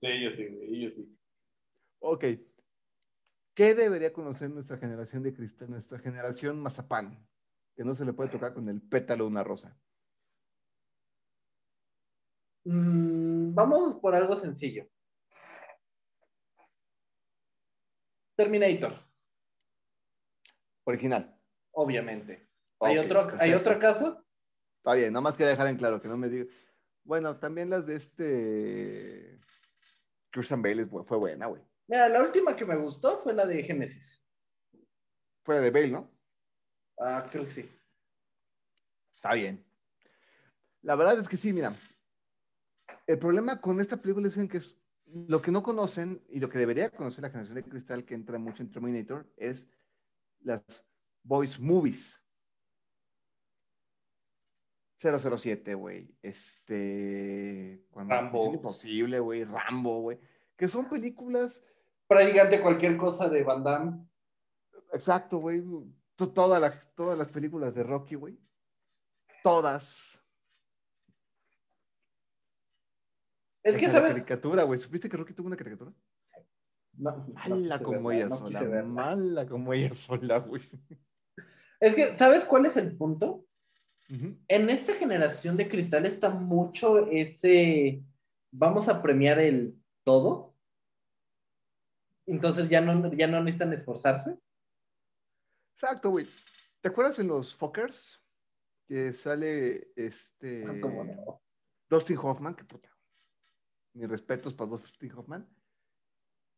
[0.00, 1.16] Sí, yo sí, yo sí.
[2.00, 2.24] Ok.
[3.54, 7.26] ¿Qué debería conocer nuestra generación de cristal, nuestra generación mazapán?
[7.76, 9.76] Que no se le puede tocar con el pétalo de una rosa.
[12.64, 14.86] Mm, vamos por algo sencillo.
[18.36, 18.98] Terminator,
[20.84, 21.38] Original.
[21.72, 22.48] obviamente.
[22.80, 24.24] ¿Hay, otro, ¿Hay otro caso?
[24.78, 26.46] Está bien, nada más quería dejar en claro que no me diga.
[27.04, 29.40] Bueno, también las de este.
[30.30, 31.62] Christian Bale fue buena, güey.
[31.86, 34.24] Mira, la última que me gustó fue la de Génesis.
[35.44, 36.10] Fuera de Bale, ¿no?
[36.98, 37.70] Ah, creo que sí.
[39.12, 39.66] Está bien.
[40.82, 41.74] La verdad es que sí, mira.
[43.10, 46.60] El problema con esta película es que es lo que no conocen y lo que
[46.60, 49.66] debería conocer la generación de cristal que entra mucho en Terminator es
[50.42, 50.62] las
[51.24, 52.22] voice movies.
[54.96, 56.14] 007, güey.
[56.22, 57.84] Este.
[57.90, 58.38] Cuando Rambo.
[58.38, 59.42] Misión Imposible, güey.
[59.44, 60.20] Rambo, güey.
[60.56, 61.64] Que son películas.
[62.06, 64.06] Prácticamente cualquier cosa de Van Damme.
[64.92, 65.64] Exacto, güey.
[66.14, 68.38] To- Todas las, todas las películas de Rocky, güey.
[69.42, 70.19] Todas.
[73.62, 74.12] Es que, ¿sabes?
[74.12, 74.78] caricatura, güey.
[74.78, 75.92] ¿Supiste que Rocky tuvo una caricatura?
[76.94, 78.62] No, Mala como ella no sola.
[78.62, 78.82] verla.
[78.82, 80.62] Mala como ella sola, güey.
[81.80, 83.46] Es que, ¿sabes cuál es el punto?
[84.48, 88.02] En esta generación de cristal está mucho ese.
[88.50, 90.54] Vamos a premiar el todo.
[92.26, 94.36] Entonces ya no, ya no necesitan esforzarse.
[95.74, 96.26] Exacto, güey.
[96.80, 98.20] ¿Te acuerdas en los Fockers?
[98.88, 100.64] Que sale este.
[100.66, 101.40] Ah, ¿Cómo no?
[101.88, 102.90] Dustin Hoffman, que puta.
[103.94, 105.48] Mis respetos para Dustin Hoffman.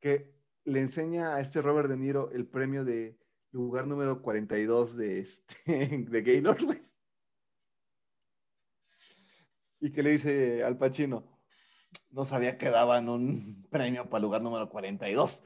[0.01, 3.19] Que le enseña a este Robert De Niro el premio de
[3.53, 5.57] lugar número 42 de, este,
[6.09, 6.83] de Gaylord, güey.
[9.81, 11.25] Y que le dice al Pacino,
[12.11, 15.43] no sabía que daban un premio para lugar número 42.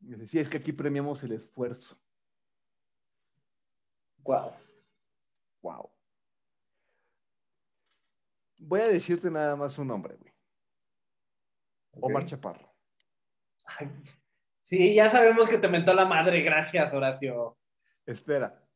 [0.00, 1.98] Y dice, sí, es que aquí premiamos el esfuerzo.
[4.18, 4.52] Guau.
[5.62, 5.90] Wow.
[8.58, 10.33] Voy a decirte nada más un nombre, güey.
[12.00, 12.28] Omar Ok.
[12.28, 12.74] Chaparro.
[13.66, 13.88] Ay,
[14.60, 16.40] Sí, ya sabemos que te mentó la madre.
[16.40, 17.58] Gracias, Horacio.
[18.06, 18.66] Espera.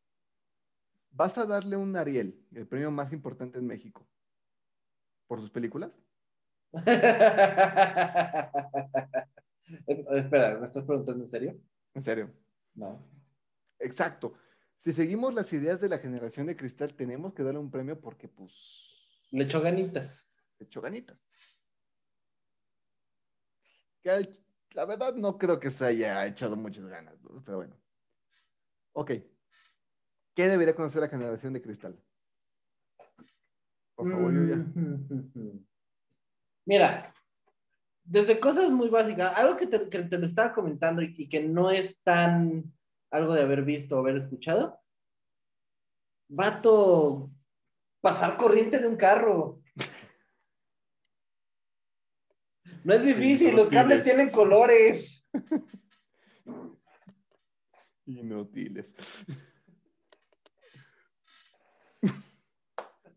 [1.11, 4.07] ¿Vas a darle un Ariel, el premio más importante en México,
[5.27, 5.91] por sus películas?
[9.87, 11.59] Espera, ¿me estás preguntando en serio?
[11.95, 12.35] En serio.
[12.75, 13.03] No.
[13.79, 14.35] Exacto.
[14.79, 18.29] Si seguimos las ideas de la generación de cristal, tenemos que darle un premio porque,
[18.29, 20.29] pues, Le echó ganitas.
[20.59, 21.19] le echó ganitas.
[24.73, 27.77] La verdad no creo que se haya echado muchas ganas, pero bueno.
[28.93, 29.13] Ok.
[30.35, 32.01] ¿Qué debería conocer la generación de cristal?
[33.95, 34.57] Por favor, Yuya.
[34.57, 35.67] Mm.
[36.67, 37.13] Mira,
[38.05, 41.43] desde cosas muy básicas, algo que te, que te lo estaba comentando y, y que
[41.43, 42.73] no es tan
[43.11, 44.79] algo de haber visto o haber escuchado.
[46.29, 47.31] Vato,
[48.01, 49.61] pasar corriente de un carro.
[52.89, 55.29] No es difícil, los cables tienen colores.
[58.07, 58.95] Inútiles.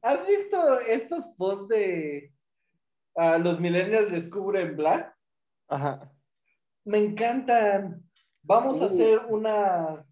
[0.02, 2.34] ¿Has visto estos posts de
[3.16, 5.16] ah, los millennials descubren Black?
[5.70, 6.12] Ajá.
[6.84, 8.04] Me encantan.
[8.44, 8.88] Vamos a Uh.
[8.88, 10.04] hacer una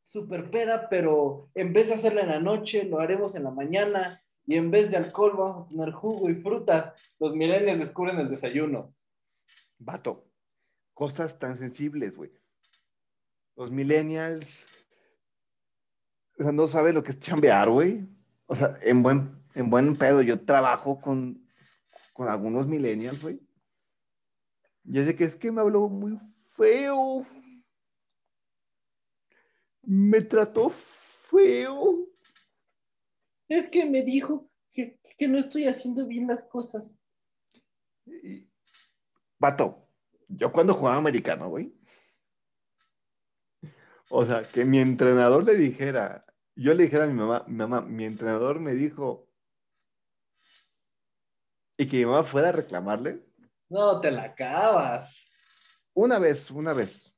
[0.00, 4.20] super peda, pero en vez de hacerla en la noche, lo haremos en la mañana.
[4.48, 6.92] Y en vez de alcohol, vamos a tener jugo y frutas.
[7.20, 8.95] Los millennials descubren el desayuno.
[9.78, 10.30] Vato.
[10.94, 12.30] Cosas tan sensibles, güey.
[13.56, 14.66] Los millennials.
[16.38, 18.06] O sea, no saben lo que es chambear, güey.
[18.46, 21.46] O sea, en buen, en buen pedo, yo trabajo con,
[22.12, 23.40] con algunos millennials, güey.
[24.84, 27.26] Y es de que es que me habló muy feo.
[29.82, 32.06] Me trató feo.
[33.48, 36.96] Es que me dijo que, que no estoy haciendo bien las cosas.
[38.04, 38.45] Y-
[39.38, 39.88] Vato,
[40.28, 41.74] yo cuando jugaba americano, güey.
[44.10, 46.24] O sea, que mi entrenador le dijera,
[46.54, 49.28] yo le dijera a mi mamá, mi mamá, mi entrenador me dijo,
[51.76, 53.26] y que mi mamá fuera a reclamarle,
[53.68, 55.28] No, te la acabas.
[55.94, 57.12] una vez, una vez.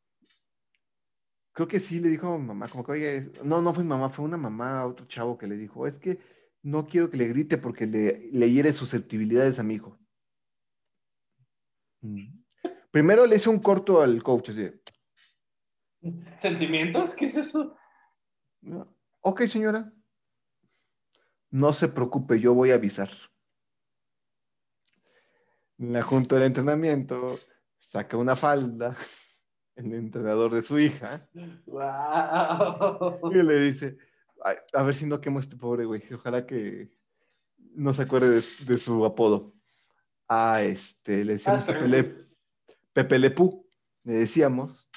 [1.52, 3.90] Creo que sí le dijo a mi mamá, como que, oye, no, no fue mi
[3.90, 6.18] mamá, fue una mamá otro chavo que le dijo, es que
[6.62, 9.97] no quiero que le grite porque le, le hiere susceptibilidades a mi hijo.
[12.90, 14.70] Primero le hice un corto al coach, así,
[16.38, 17.14] ¿Sentimientos?
[17.14, 17.76] ¿Qué es eso?
[18.60, 19.92] "No, ok, señora,
[21.50, 23.10] no se preocupe, yo voy a avisar.
[25.78, 27.38] En la junta de entrenamiento,
[27.78, 28.96] saca una falda,
[29.76, 31.28] el entrenador de su hija,
[31.66, 33.30] Wow.
[33.32, 33.98] Y le dice,
[34.44, 36.02] "Ay, a ver si no quemo a este pobre güey.
[36.12, 36.90] Ojalá que
[37.74, 39.57] no se acuerde de, de su apodo.
[40.28, 41.72] Ah, este, le decíamos Ah.
[41.72, 42.28] Pepe, Le,
[42.92, 43.32] Pepe Le
[44.12, 44.90] decíamos.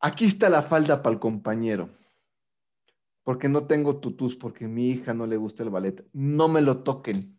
[0.00, 1.90] Aquí está la falda para el compañero.
[3.24, 6.06] Porque no tengo tutús, porque a mi hija no le gusta el ballet.
[6.12, 7.38] No me lo toquen.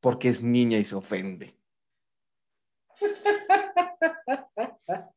[0.00, 1.56] Porque es niña y se ofende.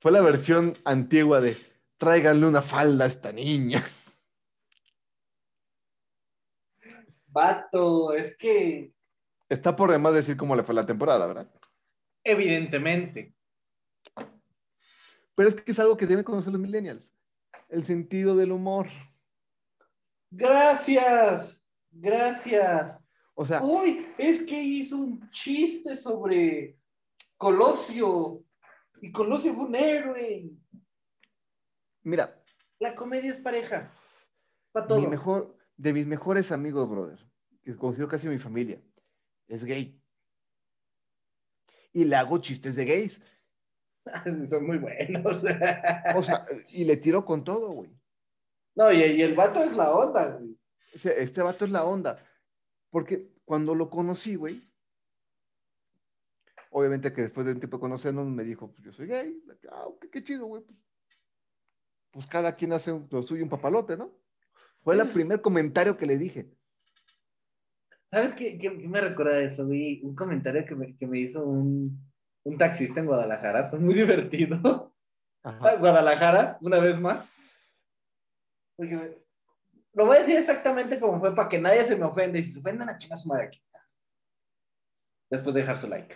[0.00, 1.56] Fue la versión antigua de
[1.96, 3.82] tráiganle una falda a esta niña.
[7.36, 8.92] Vato, es que
[9.50, 11.50] Está por demás decir cómo le fue la temporada, ¿verdad?
[12.24, 13.34] evidentemente.
[15.34, 17.14] Pero es que es algo que deben conocer los millennials.
[17.68, 18.88] El sentido del humor.
[20.30, 22.98] Gracias, gracias.
[23.34, 26.78] O sea, Uy, es que hizo un chiste sobre
[27.36, 28.42] Colosio.
[29.02, 30.50] Y Colosio fue un héroe.
[32.02, 32.42] mira,
[32.80, 33.92] La comedia es pareja.
[34.72, 35.00] Para todo.
[35.00, 37.18] mi mejor, de mis mejores amigos, brother,
[37.62, 38.80] que considero casi mi familia,
[39.48, 40.00] es gay.
[41.92, 43.22] Y le hago chistes de gays.
[44.48, 45.42] Son muy buenos.
[46.14, 47.90] O sea, y le tiro con todo, güey.
[48.74, 50.56] no, y, y el vato es la onda, güey.
[50.92, 52.22] Este vato es la onda.
[52.90, 54.62] Porque cuando lo conocí, güey,
[56.70, 59.42] obviamente que después de un tiempo de conocernos me dijo, pues yo soy gay.
[59.70, 60.62] Ah, qué chido, güey.
[60.62, 60.78] Pues,
[62.12, 64.10] pues cada quien hace un- lo suyo un papalote, ¿no?
[64.86, 65.14] Fue el Sí.
[65.14, 66.48] primer comentario que le dije.
[68.06, 70.00] ¿Sabes qué, qué- qué me recuerda de eso, güey?
[70.04, 72.00] Un comentario que me, que me hizo un,
[72.44, 73.68] un taxista en Guadalajara.
[73.68, 74.94] Fue muy divertido.
[75.42, 75.74] Ajá.
[75.74, 77.28] Guadalajara, una vez más.
[78.76, 79.24] Porque
[79.92, 82.38] lo voy a decir exactamente como fue para que nadie se me ofenda.
[82.38, 83.60] Y si se ofenden, a chingar su madre aquí.
[85.28, 86.14] Después de dejar su like.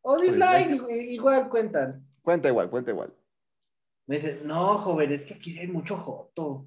[0.00, 0.80] O dislike,
[1.10, 2.08] igual cuentan.
[2.22, 3.14] Cuenta igual, cuenta igual.
[4.06, 6.66] Me dice, no, joven, es que aquí sí hay mucho joto.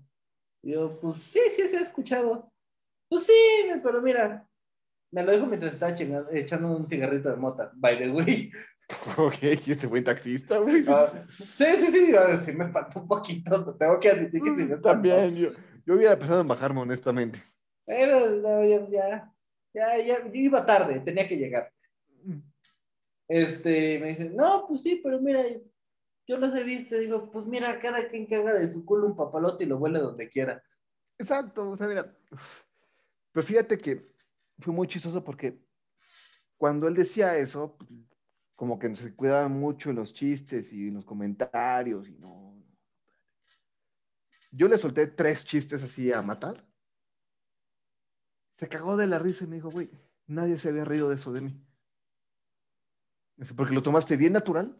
[0.63, 2.51] Y yo, pues sí, sí, se ha escuchado.
[3.09, 3.33] Pues sí,
[3.83, 4.47] pero mira,
[5.11, 8.51] me lo dijo mientras estaba chingando- echando un cigarrito de mota, by the way.
[9.17, 10.85] Ok, este buen taxista, güey.
[10.87, 14.55] Ah, sí, sí, sí, ah, sí me espantó un poquito, tengo que admitir que sí
[14.55, 14.81] me espantó.
[14.81, 15.49] También, yo,
[15.85, 17.43] yo hubiera pensado en bajarme, honestamente.
[17.85, 19.33] Pero no, ya,
[19.73, 21.69] ya, ya, yo iba tarde, tenía que llegar.
[23.27, 25.43] Este, me dice, no, pues sí, pero mira,
[26.27, 29.63] yo los he visto, digo, pues mira, cada quien haga de su culo un papalote
[29.63, 30.61] y lo huele donde quiera.
[31.17, 32.15] Exacto, o sea, mira.
[33.31, 34.13] Pero fíjate que
[34.59, 35.65] fue muy chistoso porque
[36.57, 37.89] cuando él decía eso, pues,
[38.55, 42.61] como que se cuidaban mucho los chistes y los comentarios y no.
[44.51, 46.67] Yo le solté tres chistes así a matar.
[48.57, 49.91] Se cagó de la risa y me dijo, güey,
[50.25, 51.63] nadie se había reído de eso de mí.
[53.55, 54.75] Porque lo tomaste bien natural.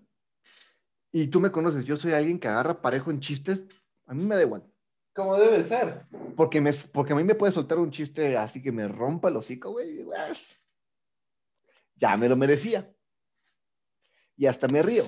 [1.19, 3.63] Y tú me conoces, yo soy alguien que agarra parejo en chistes.
[4.05, 4.63] A mí me da igual.
[5.15, 6.05] Como debe ser.
[6.35, 9.37] Porque, me, porque a mí me puede soltar un chiste así que me rompa el
[9.37, 10.05] hocico, güey.
[11.95, 12.93] Ya me lo merecía.
[14.35, 15.05] Y hasta me río.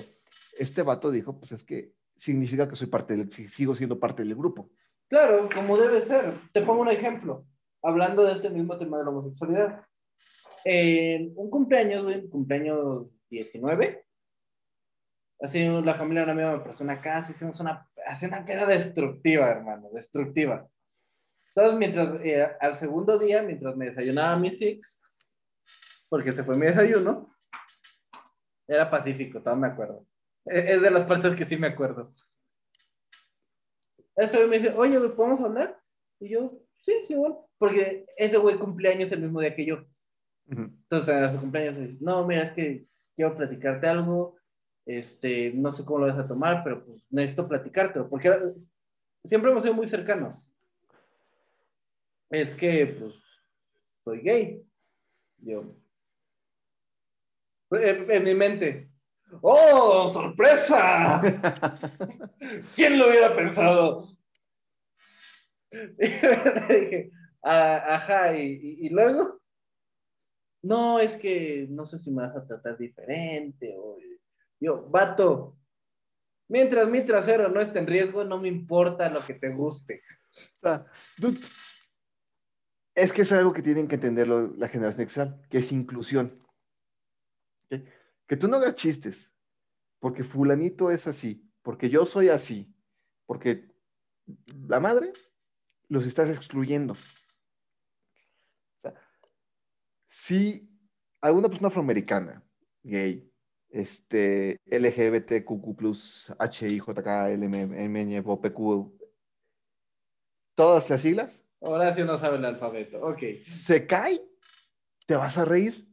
[0.58, 4.34] Este vato dijo, pues es que significa que soy parte del, sigo siendo parte del
[4.34, 4.68] grupo.
[5.06, 6.40] Claro, como debe ser.
[6.52, 7.46] Te pongo un ejemplo.
[7.84, 9.84] Hablando de este mismo tema de la homosexualidad.
[10.64, 14.09] En un cumpleaños, güey, cumpleaños 19.
[15.40, 19.88] Así la familia de una prestó una casa, hicimos una, así una peda destructiva, hermano,
[19.92, 20.68] destructiva.
[21.54, 25.02] Entonces, mientras, eh, al segundo día, mientras me desayunaba mi six,
[26.08, 27.34] porque se fue mi desayuno,
[28.68, 30.06] era pacífico, todo me acuerdo.
[30.44, 32.14] Es es de las partes que sí me acuerdo.
[34.16, 35.80] Ese güey me dice, oye, ¿podemos hablar?
[36.20, 37.48] Y yo, sí, sí, bueno.
[37.58, 39.84] Porque ese güey cumpleaños el mismo día que yo.
[40.46, 44.39] Entonces, a su cumpleaños, no, mira, es que quiero platicarte algo.
[44.86, 48.08] Este, no sé cómo lo vas a tomar, pero pues necesito platicártelo.
[48.08, 48.32] Porque
[49.24, 50.50] siempre hemos sido muy cercanos.
[52.30, 53.14] Es que, pues,
[54.04, 54.62] soy gay.
[55.38, 55.74] Yo.
[57.70, 58.90] En, en mi mente.
[59.42, 61.22] ¡Oh, sorpresa!
[62.74, 64.08] ¿Quién lo hubiera pensado?
[65.70, 67.10] Le dije,
[67.42, 69.40] "Ah, ajá, y, y- y luego,
[70.62, 73.74] no, es que no sé si me vas a tratar diferente.
[73.78, 73.96] O,
[74.60, 75.58] yo, vato,
[76.48, 80.02] mientras mi trasero no esté en riesgo, no me importa lo que te guste.
[82.94, 86.34] Es que es algo que tienen que entender lo- la generación sexual, que es inclusión.
[88.26, 89.34] Que tú no hagas chistes,
[89.98, 92.74] porque fulanito es así, porque yo soy así,
[93.26, 93.74] porque
[94.68, 95.12] la madre
[95.88, 96.92] los estás excluyendo.
[96.94, 96.96] O
[98.80, 98.94] sea,
[100.06, 100.70] si
[101.20, 102.44] alguna persona afroamericana,
[102.82, 103.29] gay,
[103.70, 105.48] este, LGBTQ+,
[106.38, 106.88] HIJK,
[108.40, 108.92] PQ,
[110.54, 113.00] todas las siglas, Horacio no sabe el alfabeto.
[113.00, 113.22] Ok.
[113.42, 114.20] se cae,
[115.06, 115.86] te vas a reír.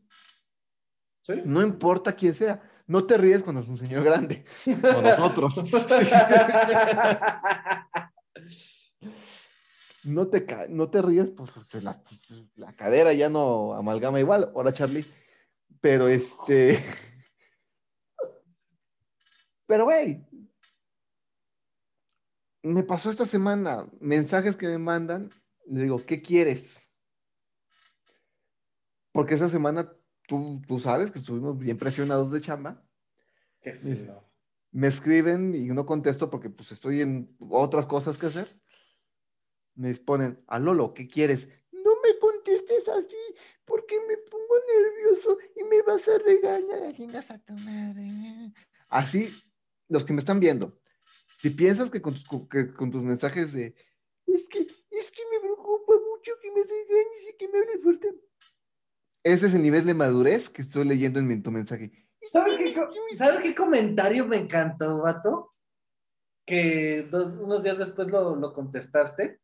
[1.20, 1.34] ¿Sí?
[1.44, 2.62] No importa quién sea.
[2.88, 4.46] No te ríes cuando es un señor grande.
[4.96, 5.56] O nosotros.
[10.06, 12.02] no, te no te ríes, pues se la,
[12.56, 14.54] la cadera ya no amalgama igual.
[14.56, 15.04] Ahora, Charlie,
[15.82, 16.82] Pero este.
[19.68, 20.26] Pero, güey.
[22.64, 25.30] Me pasó esta semana mensajes que me mandan.
[25.68, 26.90] Le digo, ¿qué quieres?
[29.12, 29.94] Porque esa semana
[30.28, 32.84] tú, tú sabes que estuvimos bien presionados de chamba.
[34.72, 38.60] Me escriben y no contesto porque pues estoy en otras cosas que hacer.
[39.76, 41.50] Me ponen, a Lolo, ¿qué quieres?
[41.72, 43.16] No me contestes así
[43.66, 46.96] porque me pongo nervioso y me vas a regañar.
[47.30, 48.54] A tu madre.
[48.90, 49.30] Así,
[49.90, 50.80] los que me están viendo,
[51.38, 53.76] si piensas que con tus, que con tus mensajes de,
[54.26, 58.16] es que, es que me preocupa mucho que me regañes y que me hables fuerte.
[59.24, 61.92] Ese es el nivel de madurez que estoy leyendo en mi, tu mensaje.
[62.32, 62.76] ¿Sabes qué,
[63.18, 65.54] ¿Sabes qué comentario me encantó, vato?
[66.46, 69.42] Que dos, unos días después lo, lo contestaste.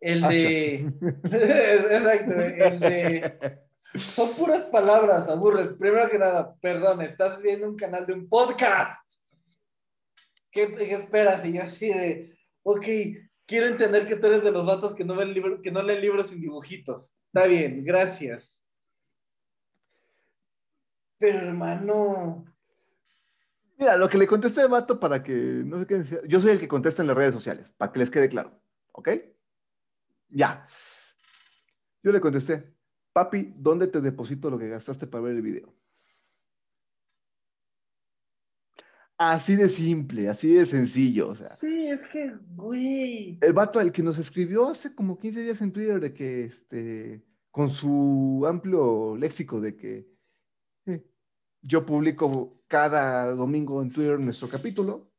[0.00, 0.74] El Ah, de.
[1.24, 3.58] Exacto, el de.
[3.98, 5.72] Son puras palabras, aburres.
[5.78, 9.00] Primero que nada, perdón, estás viendo un canal de un podcast.
[10.50, 11.44] ¿Qué, esperas?
[11.44, 12.86] Y yo así de, ok,
[13.46, 16.00] quiero entender que tú eres de los vatos que no, ven libro, que no leen
[16.00, 17.16] libros sin dibujitos.
[17.26, 18.62] Está bien, gracias.
[21.18, 22.44] Pero hermano,
[23.76, 26.20] Mira, lo que le contesté de vato para que no sé qué decía.
[26.26, 28.60] Yo soy el que contesta en las redes sociales, para que les quede claro.
[28.92, 29.10] ¿Ok?
[30.28, 30.66] Ya.
[32.02, 32.73] Yo le contesté,
[33.14, 35.72] papi, ¿dónde te deposito lo que gastaste para ver el video?
[39.16, 41.28] Así de simple, así de sencillo.
[41.28, 43.38] O sea, sí, es que, güey.
[43.40, 47.24] el vato el que nos escribió hace como 15 días en Twitter de que, este,
[47.52, 50.08] con su amplio léxico de que
[50.86, 51.06] eh,
[51.62, 55.12] yo publico cada domingo en Twitter nuestro capítulo.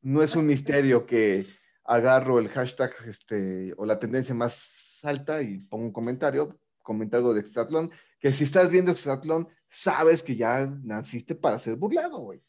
[0.00, 1.44] No es un misterio que
[1.82, 7.34] agarro el hashtag este, o la tendencia más alta y pongo un comentario, comenta algo
[7.34, 12.40] de Exatlón, que si estás viendo Exatlón, sabes que ya naciste para ser burlado, güey.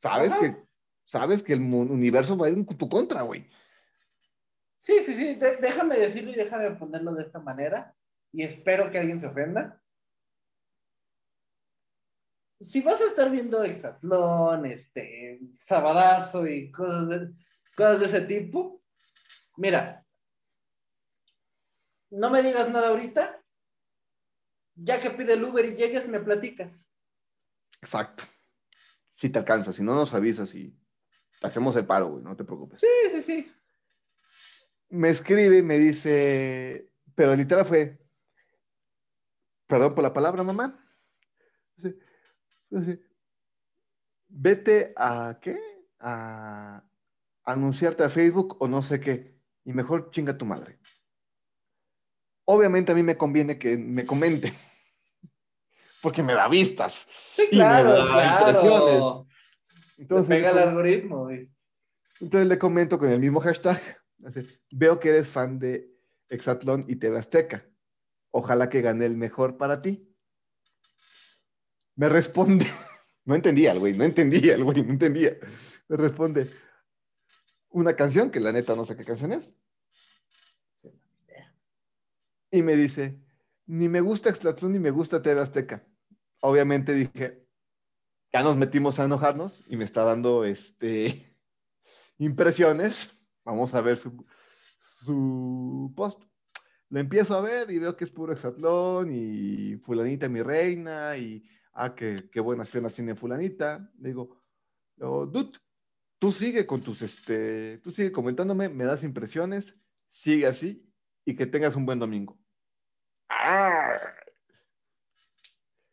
[0.00, 0.40] Sabes Ajá.
[0.40, 0.56] que,
[1.04, 3.50] sabes que el universo va a ir en tu contra, güey.
[4.76, 7.94] Sí, sí, sí, de- déjame decirlo y déjame ponerlo de esta manera.
[8.32, 9.82] Y espero que alguien se ofenda.
[12.60, 17.32] Si vas a estar viendo Exatlón, este, Sabadazo y cosas de,
[17.74, 18.82] cosas de ese tipo,
[19.56, 19.99] mira,
[22.10, 23.42] no me digas nada ahorita.
[24.74, 26.90] Ya que pide el Uber y llegues, me platicas.
[27.82, 28.24] Exacto.
[29.14, 30.74] Si te alcanza, si no nos avisas y
[31.40, 32.80] te hacemos el paro, güey, no te preocupes.
[32.80, 33.52] Sí, sí, sí.
[34.88, 37.98] Me escribe y me dice, pero literal fue,
[39.66, 40.84] perdón por la palabra, mamá.
[44.28, 45.58] Vete a qué?
[45.98, 46.82] A
[47.44, 49.38] anunciarte a Facebook o no sé qué.
[49.64, 50.78] Y mejor chinga tu madre.
[52.52, 54.52] Obviamente a mí me conviene que me comente.
[56.02, 57.06] Porque me da vistas.
[57.34, 58.48] Sí, Y me claro, da claro.
[58.50, 59.04] impresiones.
[59.98, 61.48] Entonces, pega el le- algoritmo, güey.
[62.20, 63.80] entonces le comento con el mismo hashtag.
[64.26, 65.90] así, Veo que eres fan de
[66.28, 67.64] Exatlón y TV Azteca.
[68.32, 70.08] Ojalá que gane el mejor para ti.
[71.96, 72.66] Me responde.
[73.26, 75.36] No entendía el güey, no entendía el güey, no entendía.
[75.88, 76.50] Me responde
[77.68, 79.54] una canción que la neta no sé qué canción es.
[82.50, 83.20] Y me dice,
[83.66, 85.86] ni me gusta Exatlón ni me gusta TV Azteca.
[86.40, 87.46] Obviamente dije,
[88.32, 91.36] ya nos metimos a enojarnos y me está dando este
[92.18, 93.10] impresiones.
[93.44, 94.26] Vamos a ver su,
[94.82, 96.22] su post.
[96.88, 101.48] Lo empiezo a ver y veo que es puro exatlón y fulanita mi reina y
[101.72, 103.88] ah, qué, qué buenas piernas tiene fulanita.
[104.00, 104.42] Le digo,
[104.98, 105.58] "Oh, dude,
[106.18, 109.76] tú sigue con tus, este, tú sigue comentándome, me das impresiones,
[110.10, 110.84] sigue así
[111.24, 112.39] y que tengas un buen domingo.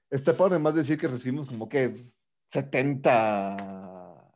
[0.09, 2.11] Está por además decir que recibimos como que
[2.51, 4.31] 70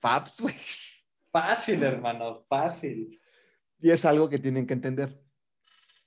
[0.00, 0.54] faps, güey.
[1.30, 3.20] Fácil, hermano, fácil.
[3.78, 5.20] Y es algo que tienen que entender.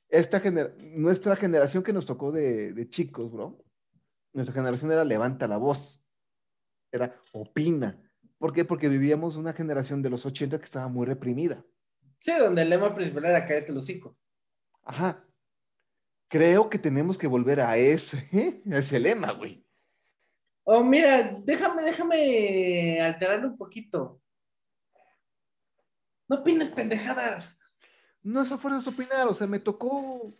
[0.08, 3.64] Esta gener- nuestra generación que nos tocó de, de chicos, bro,
[4.34, 6.04] nuestra generación era levanta la voz,
[6.92, 8.02] era opina.
[8.38, 8.66] ¿Por qué?
[8.66, 11.64] Porque vivíamos una generación de los 80 que estaba muy reprimida.
[12.18, 14.18] Sí, donde el lema principal era cállate el hocico.
[14.84, 15.26] Ajá.
[16.28, 19.66] Creo que tenemos que volver a ese, a ese lema, güey.
[20.64, 24.20] Oh, mira, déjame, déjame alterarlo un poquito.
[26.28, 27.58] No opines pendejadas.
[28.24, 30.36] No es a fuerzas opinar, o sea, me tocó.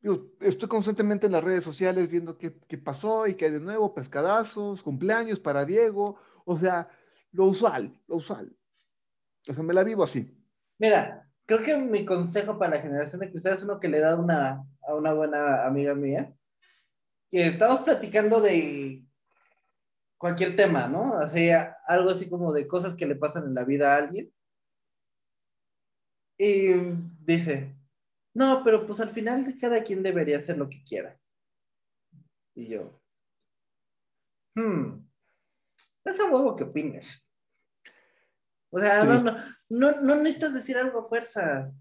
[0.00, 3.60] Digo, estoy constantemente en las redes sociales viendo qué, qué pasó y qué hay de
[3.60, 6.88] nuevo, pescadazos, cumpleaños para Diego, o sea,
[7.30, 8.56] lo usual, lo usual.
[9.48, 10.36] O sea, me la vivo así.
[10.78, 14.16] Mira, creo que mi consejo para la generación de cristal es uno que le da
[14.16, 16.34] una, a una buena amiga mía,
[17.30, 19.02] que estamos platicando de
[20.18, 21.18] cualquier tema, ¿no?
[21.18, 21.50] Así,
[21.86, 24.32] algo así como de cosas que le pasan en la vida a alguien.
[26.38, 26.74] Y
[27.24, 27.74] dice,
[28.34, 31.18] no, pero pues al final cada quien debería hacer lo que quiera.
[32.54, 33.00] Y yo,
[34.54, 35.06] hmm,
[36.04, 37.22] es a huevo que opines.
[38.70, 41.74] O sea, no, no, no, no necesitas decir algo a fuerzas.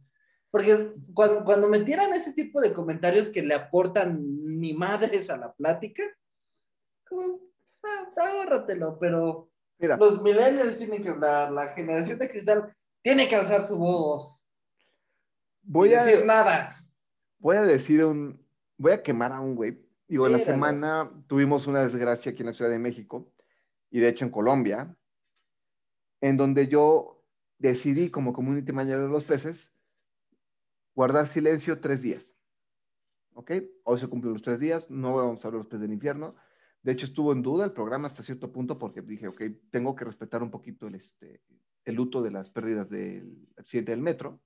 [0.52, 5.38] Porque cuando, cuando me tiran ese tipo de comentarios que le aportan ni madres a
[5.38, 6.04] la plática,
[7.08, 7.42] como,
[7.84, 13.36] ah, ahórratelo, pero Mira, los millennials tienen que hablar, la generación de cristal tiene que
[13.36, 14.48] alzar su voz.
[15.62, 16.84] voy a, decir nada.
[17.38, 18.42] voy a decir un,
[18.78, 19.86] voy a quemar a un güey.
[20.08, 23.34] Digo, la semana tuvimos una desgracia aquí en la Ciudad de México
[23.90, 24.96] y de hecho en Colombia,
[26.22, 27.15] en donde yo
[27.58, 29.74] decidí como community manager de los peces
[30.94, 32.38] guardar silencio tres días.
[33.34, 33.52] ¿Ok?
[33.84, 36.36] Hoy se cumplen los tres días, no vamos a hablar de los peces del infierno.
[36.82, 39.42] De hecho, estuvo en duda el programa hasta cierto punto porque dije, ok,
[39.72, 41.42] tengo que respetar un poquito el, este,
[41.84, 44.42] el luto de las pérdidas del accidente del metro.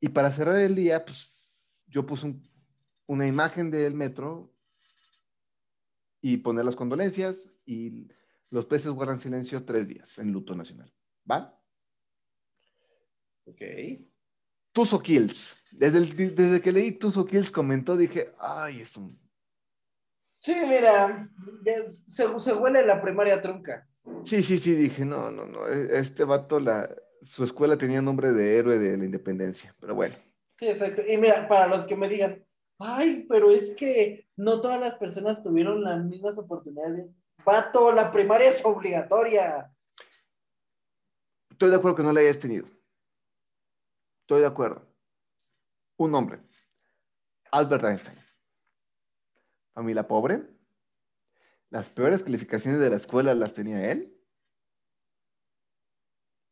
[0.00, 2.50] Y para cerrar el día, pues yo puse un-
[3.06, 4.52] una imagen del metro
[6.20, 8.08] y poner las condolencias y
[8.50, 10.92] los peces guardan silencio tres días en luto nacional.
[11.30, 11.56] ¿Va?
[13.46, 13.60] Ok.
[14.72, 15.56] Tuso Kills.
[15.72, 19.18] Desde, el- desde que leí Tuso Kills comentó, dije, ay, es un...
[20.38, 21.28] Sí, mira,
[21.84, 23.86] se, se huele la primaria trunca.
[24.24, 26.88] Sí, sí, sí, dije, no, no, no, e- este vato, la,
[27.20, 30.14] su escuela tenía nombre de héroe de la independencia, pero bueno.
[30.54, 31.02] Sí, exacto.
[31.06, 32.42] Y mira, para los que me digan,
[32.78, 37.06] ay, pero es que no todas las personas tuvieron las mismas oportunidades.
[37.44, 39.70] Pato, la primaria es obligatoria.
[41.60, 42.66] Estoy de acuerdo que no la hayas tenido.
[44.22, 44.90] Estoy de acuerdo.
[45.98, 46.40] Un hombre,
[47.52, 48.18] Albert Einstein.
[49.74, 50.42] Familia pobre.
[51.68, 54.18] Las peores calificaciones de la escuela las tenía él.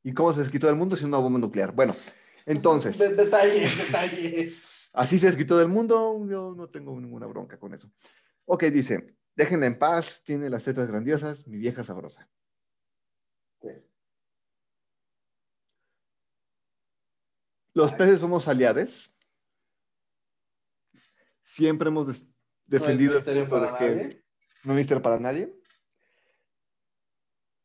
[0.02, 1.72] ¿Y cómo se desquitó del mundo sin una bomba nuclear?
[1.72, 1.96] Bueno,
[2.44, 4.52] entonces, De- detalle, detalle.
[4.92, 6.22] así se desquitó del mundo.
[6.28, 7.90] Yo no tengo ninguna bronca con eso.
[8.44, 12.28] Ok, dice, déjenla en paz, tiene las tetas grandiosas, mi vieja sabrosa.
[13.62, 13.70] Sí.
[17.78, 19.16] Los peces somos aliados.
[21.44, 22.26] Siempre hemos des-
[22.66, 24.24] defendido No el punto de para que nadie.
[24.96, 25.54] no para nadie.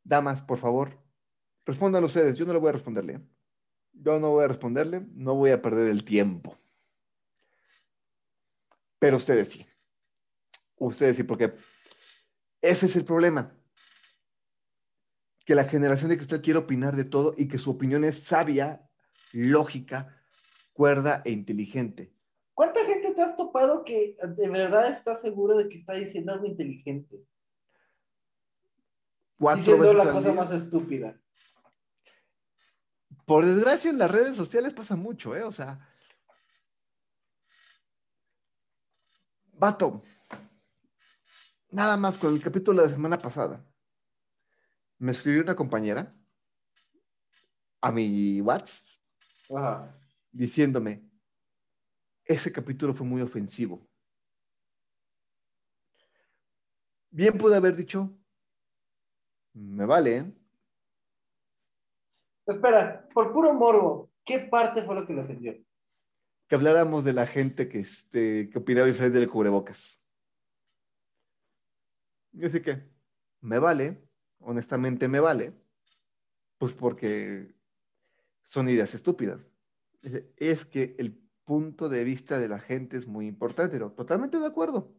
[0.04, 1.02] Damas, por favor,
[1.66, 2.38] respondan ustedes.
[2.38, 3.28] Yo no le voy a responderle.
[3.92, 5.04] Yo no voy a responderle.
[5.16, 6.60] No voy a perder el tiempo.
[9.00, 9.66] Pero ustedes sí.
[10.76, 11.56] Ustedes sí, porque
[12.62, 13.58] ese es el problema.
[15.44, 18.88] Que la generación de cristal quiere opinar de todo y que su opinión es sabia,
[19.34, 20.16] lógica,
[20.72, 22.12] cuerda e inteligente.
[22.54, 26.46] ¿Cuánta gente te has topado que de verdad está seguro de que está diciendo algo
[26.46, 27.26] inteligente?
[29.38, 30.42] Diciendo la cosa día.
[30.42, 31.20] más estúpida.
[33.26, 35.44] Por desgracia, en las redes sociales pasa mucho, ¿eh?
[35.44, 35.80] O sea,
[39.54, 40.04] vato,
[41.70, 43.66] nada más con el capítulo de la semana pasada.
[45.00, 46.16] Me escribió una compañera
[47.82, 48.88] a mi WhatsApp
[49.56, 49.96] Ajá.
[50.32, 51.04] diciéndome,
[52.26, 53.86] ese capítulo fue muy ofensivo.
[57.12, 58.10] Bien pude haber dicho,
[59.54, 60.34] me vale, ¿eh?
[62.46, 65.54] Espera, por puro morbo, ¿qué parte fue lo que le ofendió?
[66.48, 70.06] que habláramos de la gente que, este, que opinaba diferente del cubrebocas.
[72.34, 72.84] Y así que,
[73.42, 74.08] me vale,
[74.40, 75.54] honestamente me vale,
[76.58, 77.56] pues porque
[78.44, 79.56] son ideas estúpidas.
[80.38, 84.48] Es que el punto de vista de la gente es muy importante, pero totalmente de
[84.48, 84.96] acuerdo.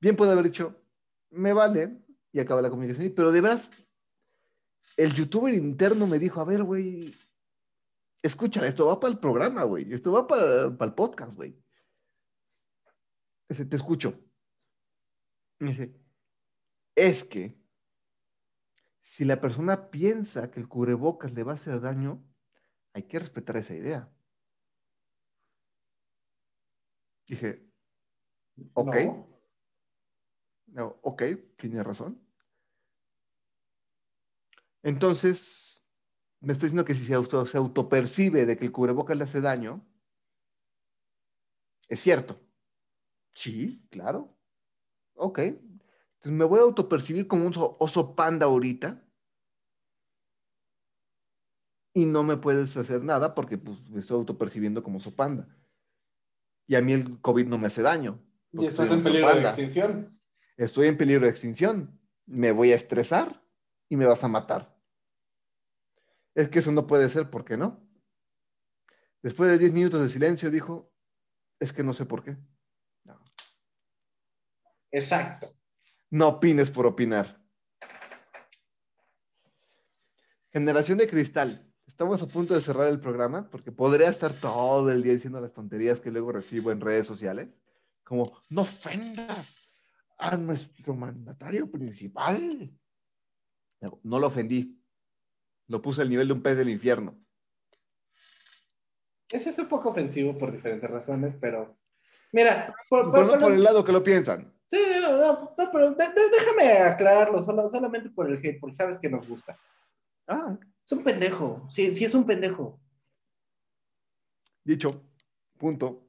[0.00, 0.82] Bien puede haber dicho,
[1.30, 3.70] me vale, y acaba la comunicación, pero de veras,
[4.96, 7.14] el youtuber interno me dijo, a ver, güey,
[8.22, 9.92] escucha, esto va para el programa, güey.
[9.92, 11.56] Esto va para, para el podcast, güey.
[13.48, 14.18] Te escucho.
[16.94, 17.61] Es que
[19.12, 22.24] si la persona piensa que el cubrebocas le va a hacer daño,
[22.94, 24.10] hay que respetar esa idea.
[27.26, 27.70] Dije,
[28.72, 29.28] ok, No.
[30.68, 31.22] no, ok,
[31.58, 32.26] tiene razón.
[34.82, 35.86] Entonces,
[36.40, 39.42] me está diciendo que si se, auto, se autopercibe de que el cubrebocas le hace
[39.42, 39.86] daño,
[41.86, 42.40] es cierto.
[43.34, 44.38] Sí, claro.
[45.16, 45.38] Ok.
[46.22, 49.02] Entonces me voy a autopercibir como un oso, oso panda ahorita.
[51.94, 55.48] y no me puedes hacer nada porque pues, me estoy autopercibiendo como sopanda.
[56.66, 58.18] Y a mí el COVID no me hace daño.
[58.52, 60.20] Y estás en peligro de extinción.
[60.56, 62.00] Estoy en peligro de extinción.
[62.24, 63.44] Me voy a estresar
[63.88, 64.74] y me vas a matar.
[66.34, 67.86] Es que eso no puede ser, ¿por qué no?
[69.22, 70.90] Después de 10 minutos de silencio dijo,
[71.60, 72.36] es que no sé por qué.
[74.90, 75.54] Exacto.
[76.12, 77.40] No opines por opinar.
[80.50, 81.66] Generación de cristal.
[81.86, 85.54] Estamos a punto de cerrar el programa porque podría estar todo el día diciendo las
[85.54, 87.62] tonterías que luego recibo en redes sociales.
[88.04, 89.56] Como, no ofendas
[90.18, 92.70] a nuestro mandatario principal.
[94.02, 94.78] No, lo ofendí.
[95.66, 97.18] Lo puse al nivel de un pez del infierno.
[99.30, 101.78] Ese es un poco ofensivo por diferentes razones, pero.
[102.32, 104.51] Mira, por, por- el lado que lo piensan.
[104.72, 108.74] Sí, no, no, no, pero de- de- déjame aclararlo, solo- solamente por el hate, porque
[108.74, 109.54] sabes que nos gusta.
[110.26, 112.80] Ah, Es un pendejo, sí, sí es un pendejo.
[114.64, 115.04] dicho.
[115.58, 116.08] Punto.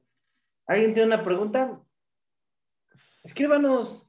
[0.66, 1.78] ¿Alguien tiene una pregunta?
[3.22, 4.08] Escríbanos.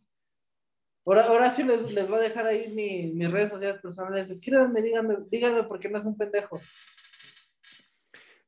[1.04, 4.30] Hora- Horacio les, les va a dejar ahí mi- mis redes sociales personales.
[4.30, 6.62] Escríbanme, díganme, díganme por qué no es un pendejo.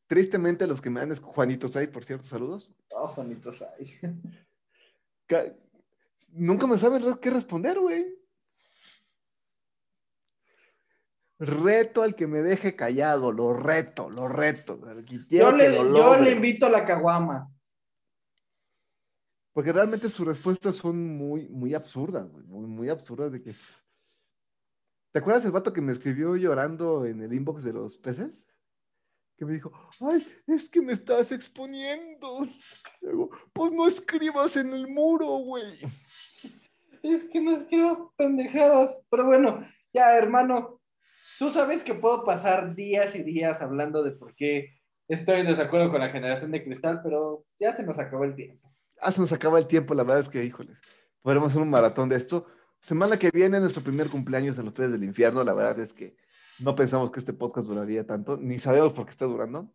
[0.07, 2.71] Tristemente, los que me dan es Juanitos ahí, por cierto, saludos.
[2.91, 3.99] Oh, Juanitos, ay.
[6.19, 8.05] Ca- Nunca me saben qué responder, güey.
[11.39, 14.79] Reto al que me deje callado, lo reto, lo reto.
[15.29, 16.21] Yo, que le, lo yo logre.
[16.23, 17.51] le invito a la caguama.
[19.53, 23.55] Porque realmente sus respuestas son muy, muy absurdas, güey, muy, muy absurdas de que...
[25.11, 28.47] ¿Te acuerdas el vato que me escribió llorando en el inbox de los peces?
[29.37, 29.71] Que me dijo,
[30.01, 32.47] ay, es que me estás exponiendo.
[33.01, 35.73] Digo, pues no escribas en el muro, güey.
[37.03, 38.97] Es que no escribas pendejadas.
[39.09, 40.81] Pero bueno, ya, hermano.
[41.37, 44.73] Tú sabes que puedo pasar días y días hablando de por qué
[45.07, 48.73] estoy en desacuerdo con la generación de cristal, pero ya se nos acabó el tiempo.
[48.99, 50.73] Ah, se nos acaba el tiempo, la verdad es que, híjole,
[51.21, 52.47] podremos hacer un maratón de esto.
[52.81, 56.15] Semana que viene, nuestro primer cumpleaños en los Tres del Infierno, la verdad es que
[56.59, 59.73] no pensamos que este podcast duraría tanto, ni sabemos por qué está durando.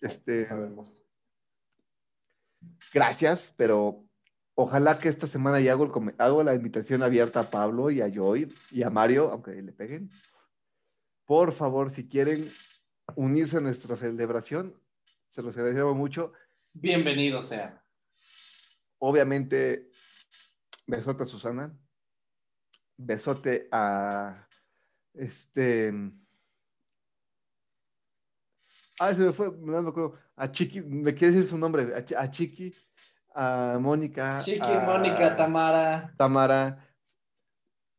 [0.00, 1.02] Este, Sabemos.
[2.92, 4.04] gracias, pero
[4.54, 8.10] ojalá que esta semana ya hago, el hago la invitación abierta a Pablo y a
[8.10, 10.10] Joy y a Mario, aunque le peguen.
[11.24, 12.46] Por favor, si quieren
[13.16, 14.78] unirse a nuestra celebración,
[15.26, 16.32] se los agradecemos mucho.
[16.72, 17.82] Bienvenido sea.
[18.98, 19.90] Obviamente,
[20.86, 21.78] besote a Susana.
[22.96, 24.43] Besote a
[25.14, 25.92] este.
[29.00, 30.14] Ah, se me fue, no me acuerdo.
[30.36, 31.92] A Chiqui, me quiere decir su nombre.
[31.94, 32.74] A, a Chiqui,
[33.34, 34.40] a Mónica.
[34.42, 36.14] Chiqui, a Mónica, Tamara.
[36.16, 36.88] Tamara.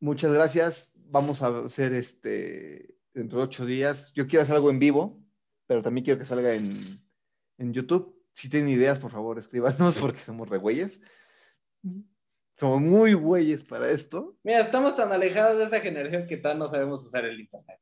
[0.00, 0.92] Muchas gracias.
[1.08, 4.12] Vamos a hacer este dentro de ocho días.
[4.14, 5.22] Yo quiero hacer algo en vivo,
[5.66, 6.72] pero también quiero que salga en,
[7.58, 8.14] en YouTube.
[8.32, 11.02] Si tienen ideas, por favor, escríbanos porque somos re güeyes.
[12.58, 14.36] Somos muy güeyes para esto.
[14.42, 17.78] Mira, estamos tan alejados de esa generación que tal no sabemos usar el internet.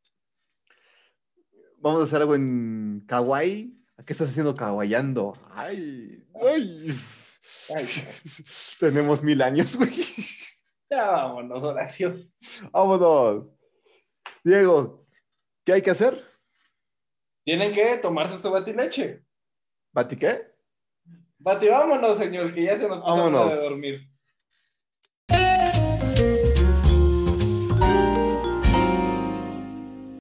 [1.79, 3.81] Vamos a hacer algo en Kawaii.
[3.97, 5.35] ¿A qué estás haciendo kawaiando?
[5.51, 6.91] Ay, ay.
[7.77, 7.89] Ay,
[8.81, 9.95] Tenemos mil años, güey.
[10.91, 12.17] ya vámonos, Horacio.
[12.73, 13.55] Vámonos.
[14.43, 15.07] Diego,
[15.65, 16.25] ¿qué hay que hacer?
[17.45, 19.23] Tienen que tomarse su batileche.
[19.93, 20.43] ¿Bati qué?
[21.39, 23.55] Bati, vámonos, señor, que ya se nos Vámonos.
[23.55, 24.11] de dormir.